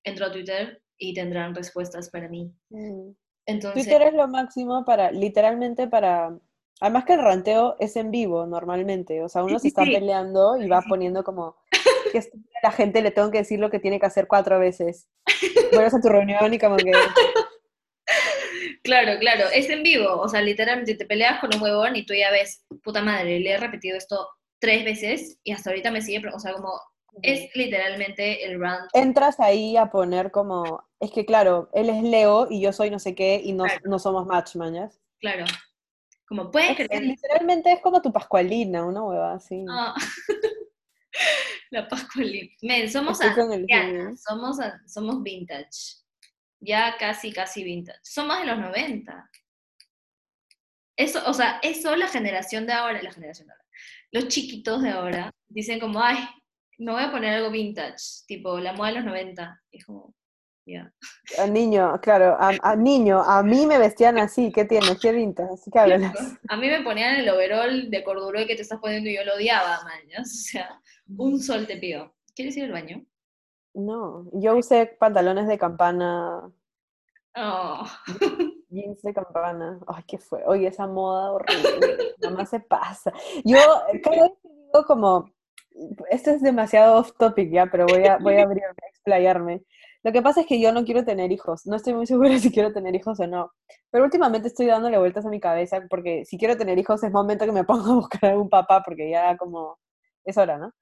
[0.02, 2.50] entro a Twitter y tendrán respuestas para mí.
[2.70, 3.11] mm.
[3.46, 6.38] Entonces, Twitter es lo máximo para, literalmente para,
[6.81, 9.92] además que el ranteo es en vivo normalmente, o sea, uno se está sí.
[9.92, 11.57] peleando y va poniendo como,
[12.12, 15.08] que estúpida la gente le tengo que decir lo que tiene que hacer cuatro veces.
[15.72, 16.92] Vuelves a tu reunión y como que,
[18.82, 22.14] Claro, claro, es en vivo, o sea, literalmente te peleas con un huevón y tú
[22.14, 24.28] ya ves, puta madre, le he repetido esto
[24.61, 26.80] tres veces y hasta ahorita me sigue, o sea, como
[27.22, 28.88] es literalmente el rant.
[28.94, 32.98] entras ahí a poner como, es que claro, él es Leo y yo soy no
[32.98, 33.80] sé qué y no, Claro.
[33.84, 34.98] no somos match, mañas.
[35.20, 35.44] Claro.
[36.26, 37.02] Como puedes Es- creer.
[37.02, 39.64] literalmente es como tu Pascualina, una hueva así.
[39.68, 39.94] Ah.
[41.70, 42.50] La Pascualina.
[42.62, 45.96] Men, somos ancianas, somos, a- somos vintage.
[46.61, 47.98] Ya casi, casi vintage.
[48.02, 49.31] Somos de los 90.
[50.96, 53.64] Eso, o sea, eso la generación de ahora, la generación de ahora.
[54.11, 56.18] Los chiquitos de ahora dicen como, ay,
[56.78, 59.62] me voy a poner algo vintage, tipo la moda de los 90.
[59.70, 60.14] Y es como,
[60.68, 60.92] ya.
[61.38, 64.98] A niño, claro, a, a niño, a mí me vestían así, ¿qué tienes?
[65.00, 65.50] ¿Qué vintas?
[65.50, 66.38] Así que háblalas.
[66.48, 69.35] A mí me ponían el overall de corduroy que te estás poniendo y yo lo
[69.35, 70.00] odiaba, man.
[70.20, 70.81] O sea,
[71.16, 72.14] un sol te pido.
[72.35, 73.04] ¿Quieres ir al baño?
[73.74, 76.52] No, yo usé pantalones de campana,
[77.40, 77.85] Oh.
[78.68, 79.78] jeans de campana.
[79.87, 80.42] Ay, ¿qué fue?
[80.46, 83.12] Oye, esa moda horrible, nada más se pasa.
[83.44, 83.59] Yo
[84.02, 85.31] cada vez que digo como,
[86.11, 89.62] esto es demasiado off topic ya, pero voy a, voy a abrirme, a explayarme.
[90.09, 92.51] Lo que pasa es que yo no quiero tener hijos, no estoy muy segura si
[92.51, 93.53] quiero tener hijos o no,
[93.90, 97.44] pero últimamente estoy dándole vueltas a mi cabeza porque si quiero tener hijos es momento
[97.44, 99.79] que me ponga a buscar algún papá porque ya como
[100.25, 100.73] es hora, ¿no?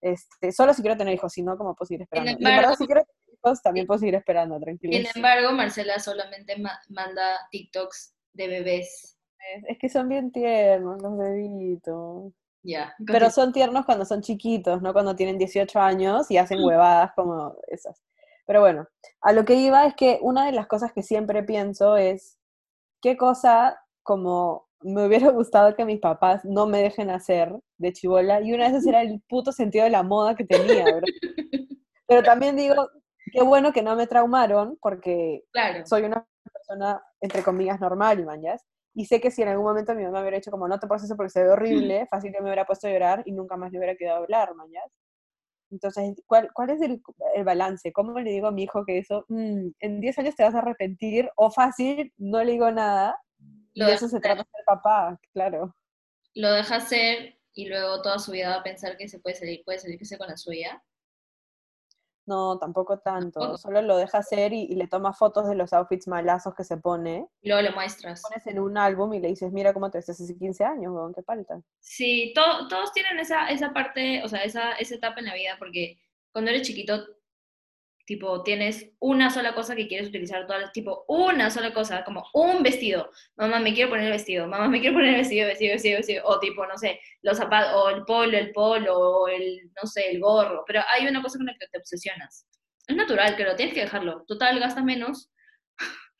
[0.00, 2.30] Este, solo si quiero tener hijos, si no, como puedo seguir esperando.
[2.38, 4.92] Verdad, embargo- si quiero tener hijos, también puedo seguir esperando, tranquilo.
[4.96, 6.54] Sin embargo, Marcela solamente
[6.88, 9.18] manda TikToks de bebés.
[9.66, 12.32] Es que son bien tiernos los bebitos.
[12.62, 12.94] Ya.
[13.04, 17.56] Pero son tiernos cuando son chiquitos, no cuando tienen 18 años y hacen huevadas como
[17.66, 18.00] esas.
[18.46, 18.86] Pero bueno,
[19.20, 22.38] a lo que iba es que una de las cosas que siempre pienso es
[23.02, 28.40] qué cosa como me hubiera gustado que mis papás no me dejen hacer de chivola
[28.40, 31.08] y una de esas era el puto sentido de la moda que tenía, ¿verdad?
[32.06, 32.88] Pero también digo,
[33.32, 35.42] qué bueno que no me traumaron porque
[35.84, 38.64] soy una persona, entre comillas, normal, mañas.
[38.94, 40.86] Y sé que si en algún momento mi mamá me hubiera hecho como no te
[40.86, 43.70] eso porque se ve horrible, fácil que me hubiera puesto a llorar y nunca más
[43.72, 44.84] le hubiera quedado a hablar, mañas.
[45.76, 47.02] Entonces, ¿cuál, cuál es el,
[47.34, 47.92] el, balance?
[47.92, 50.58] ¿Cómo le digo a mi hijo que eso, mm, en 10 años te vas a
[50.58, 51.30] arrepentir?
[51.36, 53.20] O fácil, no le digo nada.
[53.74, 55.76] y de eso se trata de ser papá, claro.
[56.34, 59.62] Lo deja ser y luego toda su vida va a pensar que se puede salir,
[59.64, 60.82] puede salirse con la suya.
[62.26, 63.56] No, tampoco tanto.
[63.56, 67.28] Solo lo deja hacer y, le toma fotos de los outfits malazos que se pone.
[67.40, 68.20] Y luego le muestras.
[68.22, 71.14] Pones en un álbum y le dices, mira cómo te ves hace 15 años, weón,
[71.14, 71.60] qué falta.
[71.78, 75.98] Sí, todos tienen esa, esa parte, o sea, esa, esa etapa en la vida, porque
[76.32, 77.15] cuando eres chiquito
[78.06, 82.62] tipo, tienes una sola cosa que quieres utilizar todas tipo, una sola cosa, como un
[82.62, 83.10] vestido.
[83.36, 84.46] Mamá, me quiero poner el vestido.
[84.46, 86.24] Mamá, me quiero poner el vestido, vestido, vestido, vestido.
[86.26, 90.10] O tipo, no sé, los zapatos, o el polo, el polo, o el, no sé,
[90.10, 90.64] el gorro.
[90.66, 92.46] Pero hay una cosa con la que te obsesionas.
[92.86, 94.24] Es natural, que lo tienes que dejarlo.
[94.26, 95.30] Total, gastas menos.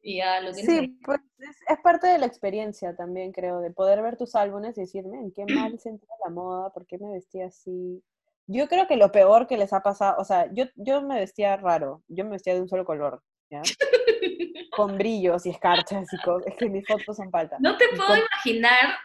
[0.00, 0.72] y ya lo tienes.
[0.72, 4.82] Sí, pues es, parte de la experiencia también, creo, de poder ver tus álbumes y
[4.82, 8.00] decirme en qué mal sentía la moda, por qué me vestía así
[8.46, 11.56] yo creo que lo peor que les ha pasado, o sea, yo, yo me vestía
[11.56, 13.62] raro, yo me vestía de un solo color, ¿ya?
[14.76, 17.60] con brillos y escarchas y cosas, es que mis fotos son faltas.
[17.60, 18.96] No te puedo imaginar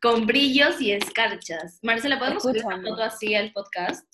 [0.00, 1.78] con brillos y escarchas.
[1.82, 4.04] Marcela, ¿podemos subir una foto así al podcast?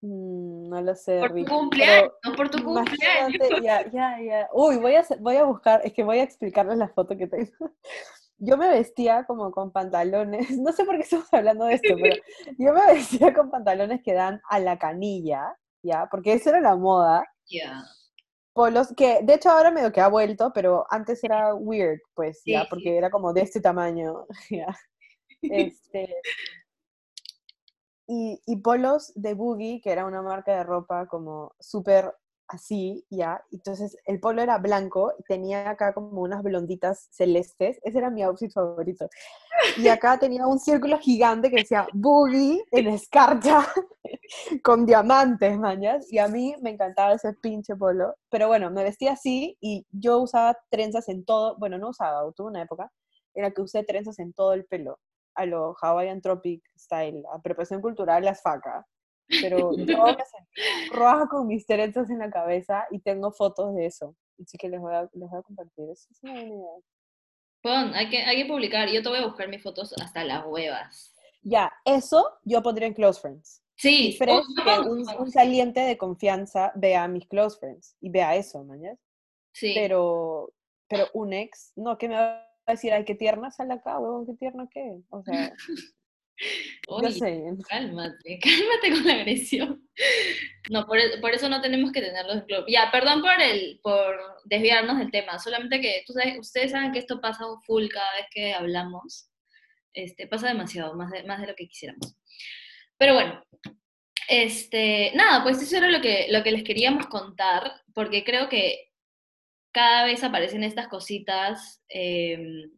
[0.00, 1.18] Mm, no lo sé.
[1.18, 3.62] Por tu cumpleaños, no por tu cumpleaños.
[3.62, 4.48] Ya, ya, ya.
[4.52, 7.50] Uy, voy a, voy a buscar, es que voy a explicarles la foto que tengo
[8.40, 12.16] yo me vestía como con pantalones, no sé por qué estamos hablando de esto, pero
[12.58, 16.08] yo me vestía con pantalones que dan a la canilla, ¿ya?
[16.10, 17.24] Porque esa era la moda.
[17.46, 17.84] Ya.
[18.52, 22.66] Polos, que de hecho ahora medio que ha vuelto, pero antes era weird, pues, ¿ya?
[22.68, 24.74] Porque era como de este tamaño, ¿ya?
[25.42, 26.16] Este,
[28.06, 32.12] y, y, polos de Boogie, que era una marca de ropa como súper
[32.50, 33.44] así, ya.
[33.52, 37.80] Entonces el polo era blanco tenía acá como unas blonditas celestes.
[37.82, 39.08] Ese era mi outfit favorito.
[39.76, 43.66] Y acá tenía un círculo gigante que decía boogie en escarcha
[44.64, 46.12] con diamantes, mañas.
[46.12, 48.14] Y a mí me encantaba ese pinche polo.
[48.30, 51.56] Pero bueno, me vestía así y yo usaba trenzas en todo.
[51.58, 52.90] Bueno, no usaba, tuve una época
[53.34, 54.98] en la que usé trenzas en todo el pelo.
[55.34, 58.84] A lo Hawaiian Tropic Style, a preparación cultural, las facas
[59.40, 63.86] pero yo me sentí roja con mis trenzas en la cabeza y tengo fotos de
[63.86, 64.16] eso.
[64.42, 65.90] Así que les voy a, les voy a compartir.
[65.90, 66.76] Eso es una buena idea.
[67.62, 68.88] Pon, hay que, hay que publicar.
[68.88, 71.14] Yo te voy a buscar mis fotos hasta las huevas.
[71.42, 73.62] Ya, eso yo pondría en Close Friends.
[73.76, 74.18] Sí.
[74.18, 74.30] que
[74.86, 78.98] un, un, saliente de confianza vea a mis Close Friends y vea eso, ¿mañas?
[79.52, 79.72] Sí.
[79.74, 80.52] Pero,
[80.86, 82.92] pero un ex, no, ¿qué me va a decir?
[82.92, 85.00] Ay, qué tierna sale acá, huevón, qué tierna qué.
[85.08, 85.54] O sea,
[87.68, 89.88] Cálmate, cálmate con la agresión.
[90.70, 92.64] No, por, por eso no tenemos que tenerlos en club.
[92.68, 96.98] Ya, perdón por el, por desviarnos del tema, solamente que tú sabes, ustedes saben que
[96.98, 99.28] esto pasa full cada vez que hablamos.
[99.92, 102.16] Este, pasa demasiado, más de, más de lo que quisiéramos.
[102.96, 103.42] Pero bueno,
[104.28, 108.90] este, nada, pues eso era lo que, lo que les queríamos contar, porque creo que
[109.72, 112.68] cada vez aparecen estas cositas eh,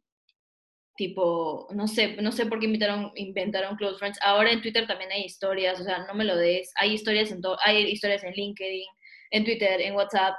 [0.97, 4.19] tipo, no sé, no sé por qué inventaron, inventaron Close Friends.
[4.23, 6.71] Ahora en Twitter también hay historias, o sea, no me lo des.
[6.77, 8.87] Hay historias en todo, hay historias en LinkedIn,
[9.31, 10.35] en Twitter, en WhatsApp.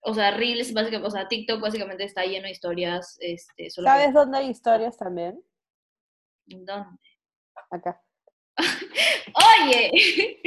[0.00, 3.16] O sea, Reels, básicamente, o sea, TikTok básicamente está lleno de historias.
[3.20, 5.40] Este, ¿Sabes dónde hay historias también?
[6.46, 6.98] ¿Dónde?
[7.70, 8.00] Acá.
[9.62, 9.90] Oye,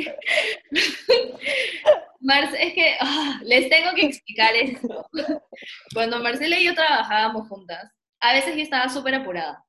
[2.59, 5.07] es que ah, les tengo que explicar esto.
[5.93, 9.65] Cuando Marcela y yo trabajábamos juntas, a veces yo estaba súper apurada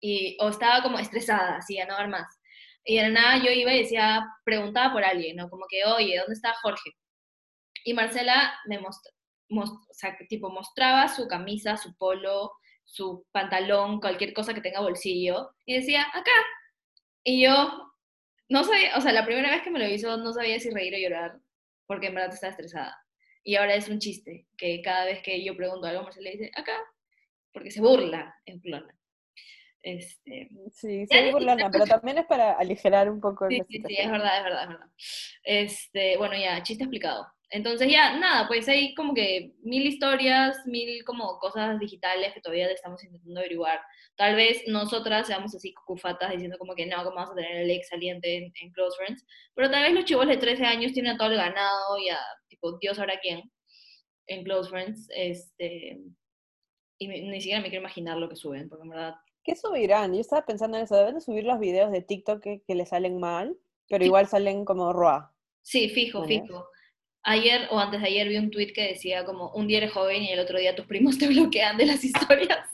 [0.00, 2.40] y, o estaba como estresada, así, a no dar más.
[2.84, 5.50] Y de nada yo iba y decía, preguntaba por alguien, ¿no?
[5.50, 6.90] Como que, oye, ¿dónde está Jorge?
[7.84, 8.78] Y Marcela me
[10.28, 12.52] tipo, mostraba su camisa, su polo,
[12.84, 16.32] su pantalón, cualquier cosa que tenga bolsillo, y decía, acá.
[17.24, 17.92] Y yo
[18.48, 20.94] no sabía, o sea, la primera vez que me lo hizo no sabía si reír
[20.94, 21.38] o llorar,
[21.86, 22.96] porque en verdad estaba estresada.
[23.44, 26.72] Y ahora es un chiste, que cada vez que yo pregunto algo, Marcela dice, acá
[27.52, 28.96] porque se burla en plona.
[29.82, 34.10] Este, sí, se burla, pero también es para aligerar un poco sí, sí, sí, es
[34.10, 34.86] verdad, es verdad, es verdad.
[35.42, 37.26] Este, bueno, ya, chiste explicado.
[37.52, 42.70] Entonces ya, nada, pues hay como que mil historias, mil como cosas digitales que todavía
[42.70, 43.80] estamos intentando averiguar.
[44.16, 47.70] Tal vez nosotras seamos así cucufatas diciendo como que no, ¿cómo vamos a tener el
[47.70, 49.26] ex saliente en, en Close Friends?
[49.54, 52.18] Pero tal vez los chivos de 13 años tienen a todo el ganado y a,
[52.48, 53.50] tipo, Dios sabrá quién
[54.28, 55.98] en Close Friends, este,
[57.00, 60.12] y me- ni siquiera me quiero imaginar lo que suben, porque en verdad ¿Qué subirán?
[60.12, 60.94] Yo estaba pensando en eso.
[60.96, 63.56] Deben de subir los videos de TikTok que, que le salen mal,
[63.88, 65.22] pero igual salen como raw.
[65.62, 66.68] Sí, fijo, fijo.
[67.22, 70.22] Ayer o antes de ayer vi un tweet que decía como un día eres joven
[70.22, 72.68] y el otro día tus primos te bloquean de las historias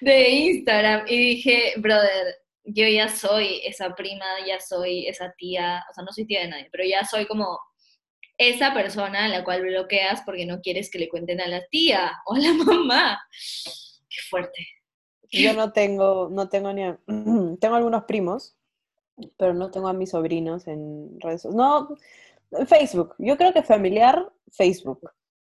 [0.00, 1.04] de Instagram.
[1.08, 6.12] Y dije, brother, yo ya soy esa prima, ya soy esa tía, o sea, no
[6.12, 7.58] soy tía de nadie, pero ya soy como
[8.38, 12.12] esa persona a la cual bloqueas porque no quieres que le cuenten a la tía
[12.26, 13.20] o a la mamá.
[14.08, 14.66] Qué fuerte.
[15.30, 16.98] Yo no tengo, no tengo ni a-
[17.60, 18.56] tengo algunos primos,
[19.36, 21.56] pero no tengo a mis sobrinos en redes sociales.
[22.50, 23.14] No, Facebook.
[23.18, 25.00] Yo creo que familiar, Facebook.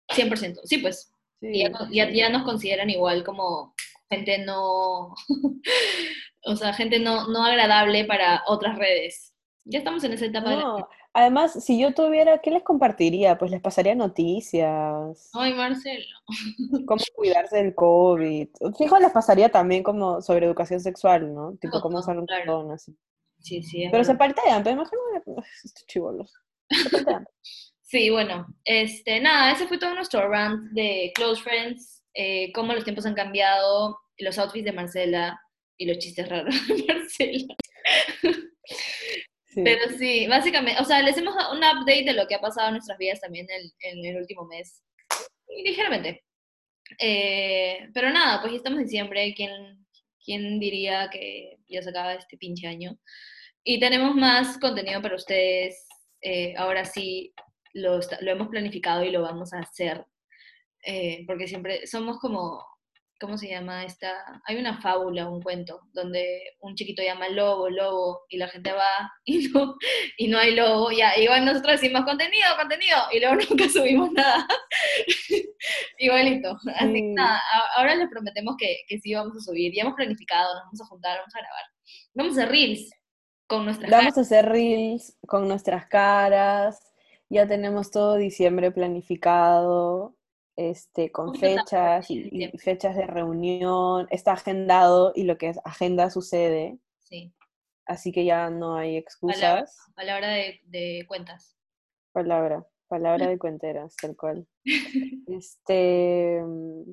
[0.09, 0.59] 100%.
[0.65, 1.07] Sí, pues,
[1.39, 3.73] Sí, ya, no- ya, ya nos consideran igual como
[4.11, 5.15] gente no,
[6.45, 9.33] o sea, gente no, no agradable para otras redes.
[9.65, 10.87] Ya estamos en esa etapa de la...
[11.13, 13.37] Además, si yo tuviera, ¿qué les compartiría?
[13.37, 16.05] Pues les pasaría noticias, Ay, Marcelo.
[16.87, 18.47] cómo cuidarse del COVID.
[18.77, 21.57] Fijo, les pasaría también como sobre educación sexual, ¿no?
[21.59, 22.45] Tipo, cómo usar un claro.
[22.45, 22.95] condón, así.
[23.39, 23.87] Sí, sí.
[23.91, 24.33] Pero se verdad.
[24.35, 25.01] paltean, pero imagino
[25.63, 26.33] estos chivolos.
[26.69, 27.05] Se.
[27.91, 32.85] Sí, bueno, este, nada, ese fue todo nuestro rant de Close Friends, eh, cómo los
[32.85, 35.41] tiempos han cambiado, los outfits de Marcela
[35.77, 37.55] y los chistes raros de Marcela.
[39.55, 42.67] Pero sí, básicamente, o sea, les hemos dado un update de lo que ha pasado
[42.67, 44.83] en nuestras vidas también en, en el último mes.
[45.47, 46.23] Y ligeramente.
[46.99, 49.33] Eh, pero nada, pues ya estamos en diciembre.
[49.35, 49.85] ¿Quién,
[50.23, 52.97] ¿Quién diría que ya se acaba este pinche año?
[53.63, 55.85] Y tenemos más contenido para ustedes.
[56.21, 57.33] Eh, ahora sí,
[57.73, 60.05] lo, lo hemos planificado y lo vamos a hacer.
[60.85, 62.65] Eh, porque siempre somos como,
[63.21, 64.41] ¿cómo se llama esta?
[64.45, 69.11] Hay una fábula, un cuento, donde un chiquito llama lobo, lobo, y la gente va
[69.25, 69.75] y no,
[70.17, 70.91] y no hay lobo.
[70.91, 74.47] Ya, igual nosotros decimos contenido, contenido, y luego nunca subimos nada.
[75.99, 76.57] Igualito.
[76.75, 77.39] Así que nada,
[77.77, 79.71] ahora les prometemos que, que sí vamos a subir.
[79.73, 81.65] Ya hemos planificado, nos vamos a juntar, vamos a grabar.
[82.15, 82.89] Vamos a hacer reels
[83.47, 86.91] con nuestras Vamos a hacer reels con nuestras caras.
[87.29, 90.17] Ya tenemos todo diciembre planificado,
[90.55, 94.07] este, con fechas y, fechas de reunión.
[94.11, 96.77] Está agendado y lo que es agenda sucede.
[96.99, 97.33] Sí,
[97.85, 98.99] Así que ya no hay Palabra.
[98.99, 99.77] excusas.
[99.95, 101.57] a la hora de, de cuentas.
[102.13, 104.47] Palabra, palabra de cuenteras, tal cual.
[105.27, 106.41] Este.
[106.43, 106.83] mm,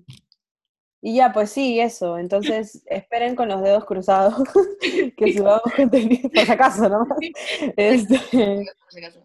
[1.00, 2.18] Y ya, pues sí, eso.
[2.18, 4.34] Entonces, esperen con los dedos cruzados
[5.16, 7.06] que subamos contenido, por si acaso, ¿no?
[7.76, 9.24] Este, por si acaso.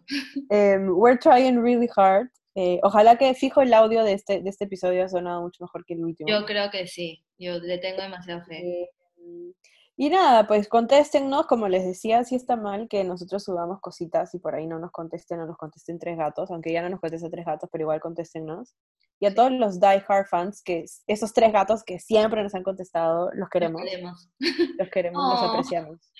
[0.50, 2.28] em, we're trying really hard.
[2.56, 5.84] Eh, ojalá que fijo el audio de este, de este episodio ha sonado mucho mejor
[5.84, 6.28] que el último.
[6.30, 8.82] Yo creo que sí, yo le tengo demasiada fe.
[8.82, 8.90] Eh,
[9.96, 14.40] y nada, pues contéstennos, como les decía, si está mal que nosotros subamos cositas y
[14.40, 17.30] por ahí no nos contesten o nos contesten tres gatos, aunque ya no nos contesten
[17.30, 18.74] tres gatos, pero igual contéstennos.
[19.20, 22.54] Y a todos los Die Hard fans, que es- esos tres gatos que siempre nos
[22.56, 24.28] han contestado, los queremos, Nos queremos.
[24.78, 25.52] los queremos, los Oh.
[25.52, 26.12] apreciamos.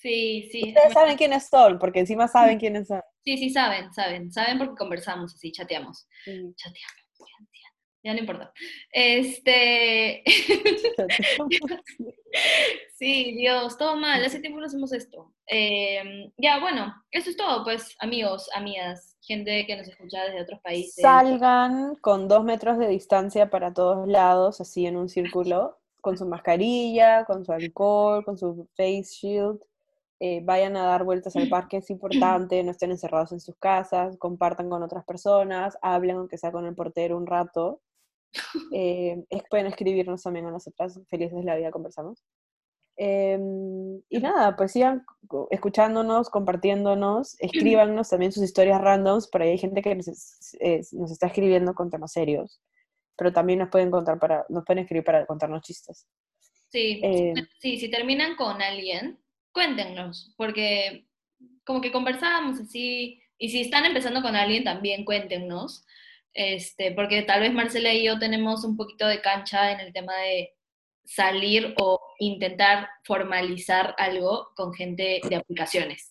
[0.00, 0.68] Sí, sí.
[0.68, 3.02] Ustedes saben quiénes son, porque encima saben quiénes son.
[3.22, 4.32] Sí, sí, saben, saben.
[4.32, 6.06] Saben porque conversamos así, chateamos.
[6.24, 6.32] Sí.
[6.56, 7.50] Chateamos, chateamos.
[8.02, 8.52] Ya no importa.
[8.92, 10.22] Este.
[13.00, 14.22] Sí, Dios, todo mal.
[14.22, 15.32] Hace tiempo no hacemos esto.
[15.46, 20.60] Eh, ya, bueno, eso es todo, pues, amigos, amigas, gente que nos escucha desde otros
[20.60, 21.00] países.
[21.00, 26.26] Salgan con dos metros de distancia para todos lados, así en un círculo, con su
[26.26, 29.62] mascarilla, con su alcohol, con su face shield.
[30.20, 34.16] Eh, vayan a dar vueltas al parque, es importante, no estén encerrados en sus casas,
[34.18, 37.80] compartan con otras personas, hablen aunque sea con el portero un rato.
[38.72, 42.22] Eh, es- pueden escribirnos también a nosotras, felices de la vida conversamos.
[42.96, 45.04] Em, y nada, pues sigan
[45.50, 50.06] escuchándonos, compartiéndonos, escríbanos también sus historias randoms, por ahí hay gente que nos,
[50.60, 52.60] es- nos está escribiendo con temas serios,
[53.16, 56.06] pero también nos pueden contar para, nos pueden escribir para contarnos chistes.
[56.68, 59.18] Sí, Eh, sí, si terminan con alguien,
[59.52, 61.06] cuéntenos, porque
[61.64, 65.84] como que conversábamos así, y si están empezando con alguien, también cuéntenos,
[66.34, 70.14] este, porque tal vez Marcela y yo tenemos un poquito de cancha en el tema
[70.16, 70.54] de
[71.04, 76.09] salir o intentar formalizar algo con gente de aplicaciones.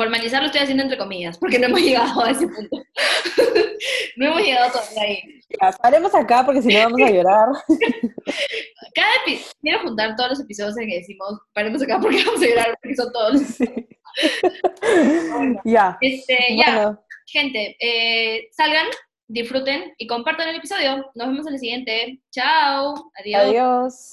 [0.00, 2.74] Formalizar lo estoy haciendo entre comillas, porque no hemos llegado a ese punto.
[4.16, 5.22] no hemos llegado todavía ahí.
[5.60, 7.48] ya, paremos acá porque si no vamos a llorar.
[8.94, 12.46] Cada epi- quiero juntar todos los episodios en que decimos, paremos acá porque vamos a
[12.46, 13.42] llorar, porque son todos.
[15.66, 15.98] ya.
[16.00, 18.86] Este, ya, gente, eh, salgan,
[19.28, 21.10] disfruten y compartan el episodio.
[21.14, 22.22] Nos vemos en el siguiente.
[22.30, 22.94] Chao.
[23.20, 23.42] Adiós.
[23.42, 24.06] Adiós.